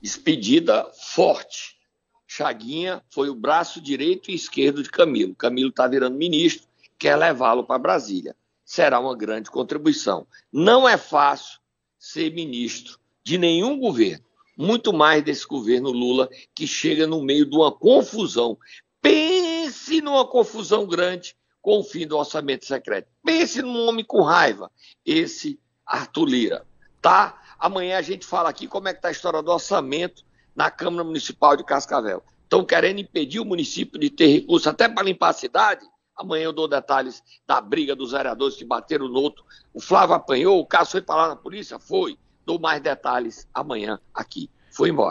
despedida 0.00 0.88
forte. 1.14 1.78
Chaguinha 2.26 3.02
foi 3.10 3.28
o 3.28 3.34
braço 3.34 3.80
direito 3.80 4.30
e 4.30 4.34
esquerdo 4.34 4.82
de 4.82 4.90
Camilo. 4.90 5.34
Camilo 5.34 5.70
está 5.70 5.88
virando 5.88 6.16
ministro, 6.16 6.66
quer 6.98 7.16
levá-lo 7.16 7.64
para 7.64 7.78
Brasília. 7.78 8.36
Será 8.64 9.00
uma 9.00 9.16
grande 9.16 9.50
contribuição. 9.50 10.26
Não 10.52 10.88
é 10.88 10.96
fácil 10.96 11.58
ser 11.98 12.32
ministro 12.32 12.98
de 13.24 13.36
nenhum 13.36 13.78
governo, 13.78 14.24
muito 14.56 14.92
mais 14.92 15.24
desse 15.24 15.46
governo 15.46 15.90
Lula, 15.90 16.28
que 16.54 16.66
chega 16.66 17.06
no 17.06 17.22
meio 17.22 17.44
de 17.44 17.56
uma 17.56 17.72
confusão. 17.72 18.56
Pense 19.02 20.00
numa 20.00 20.26
confusão 20.26 20.86
grande 20.86 21.34
com 21.60 21.80
o 21.80 21.84
fim 21.84 22.06
do 22.06 22.16
orçamento 22.16 22.64
secreto. 22.64 23.08
Pense 23.24 23.60
num 23.60 23.86
homem 23.86 24.04
com 24.04 24.22
raiva, 24.22 24.70
esse 25.04 25.58
Arthur 25.84 26.26
Lira. 26.26 26.66
Tá? 27.02 27.39
Amanhã 27.60 27.98
a 27.98 28.02
gente 28.02 28.24
fala 28.24 28.48
aqui 28.48 28.66
como 28.66 28.88
é 28.88 28.92
que 28.92 28.98
está 28.98 29.08
a 29.08 29.12
história 29.12 29.42
do 29.42 29.50
orçamento 29.50 30.24
na 30.56 30.70
Câmara 30.70 31.04
Municipal 31.04 31.54
de 31.58 31.62
Cascavel. 31.62 32.22
Estão 32.42 32.64
querendo 32.64 33.00
impedir 33.00 33.38
o 33.38 33.44
município 33.44 34.00
de 34.00 34.08
ter 34.08 34.28
recurso 34.28 34.70
até 34.70 34.88
para 34.88 35.04
limpar 35.04 35.28
a 35.28 35.34
cidade? 35.34 35.86
Amanhã 36.16 36.44
eu 36.44 36.52
dou 36.54 36.66
detalhes 36.66 37.22
da 37.46 37.60
briga 37.60 37.94
dos 37.94 38.12
vereadores 38.12 38.56
que 38.56 38.64
bateram 38.64 39.08
no 39.08 39.20
outro. 39.20 39.44
O 39.74 39.80
Flávio 39.80 40.14
apanhou, 40.14 40.58
o 40.58 40.66
caso 40.66 40.92
foi 40.92 41.02
para 41.02 41.16
lá 41.16 41.28
na 41.28 41.36
polícia? 41.36 41.78
Foi. 41.78 42.18
Dou 42.46 42.58
mais 42.58 42.82
detalhes 42.82 43.46
amanhã 43.52 44.00
aqui. 44.14 44.50
Foi 44.72 44.88
embora. 44.88 45.08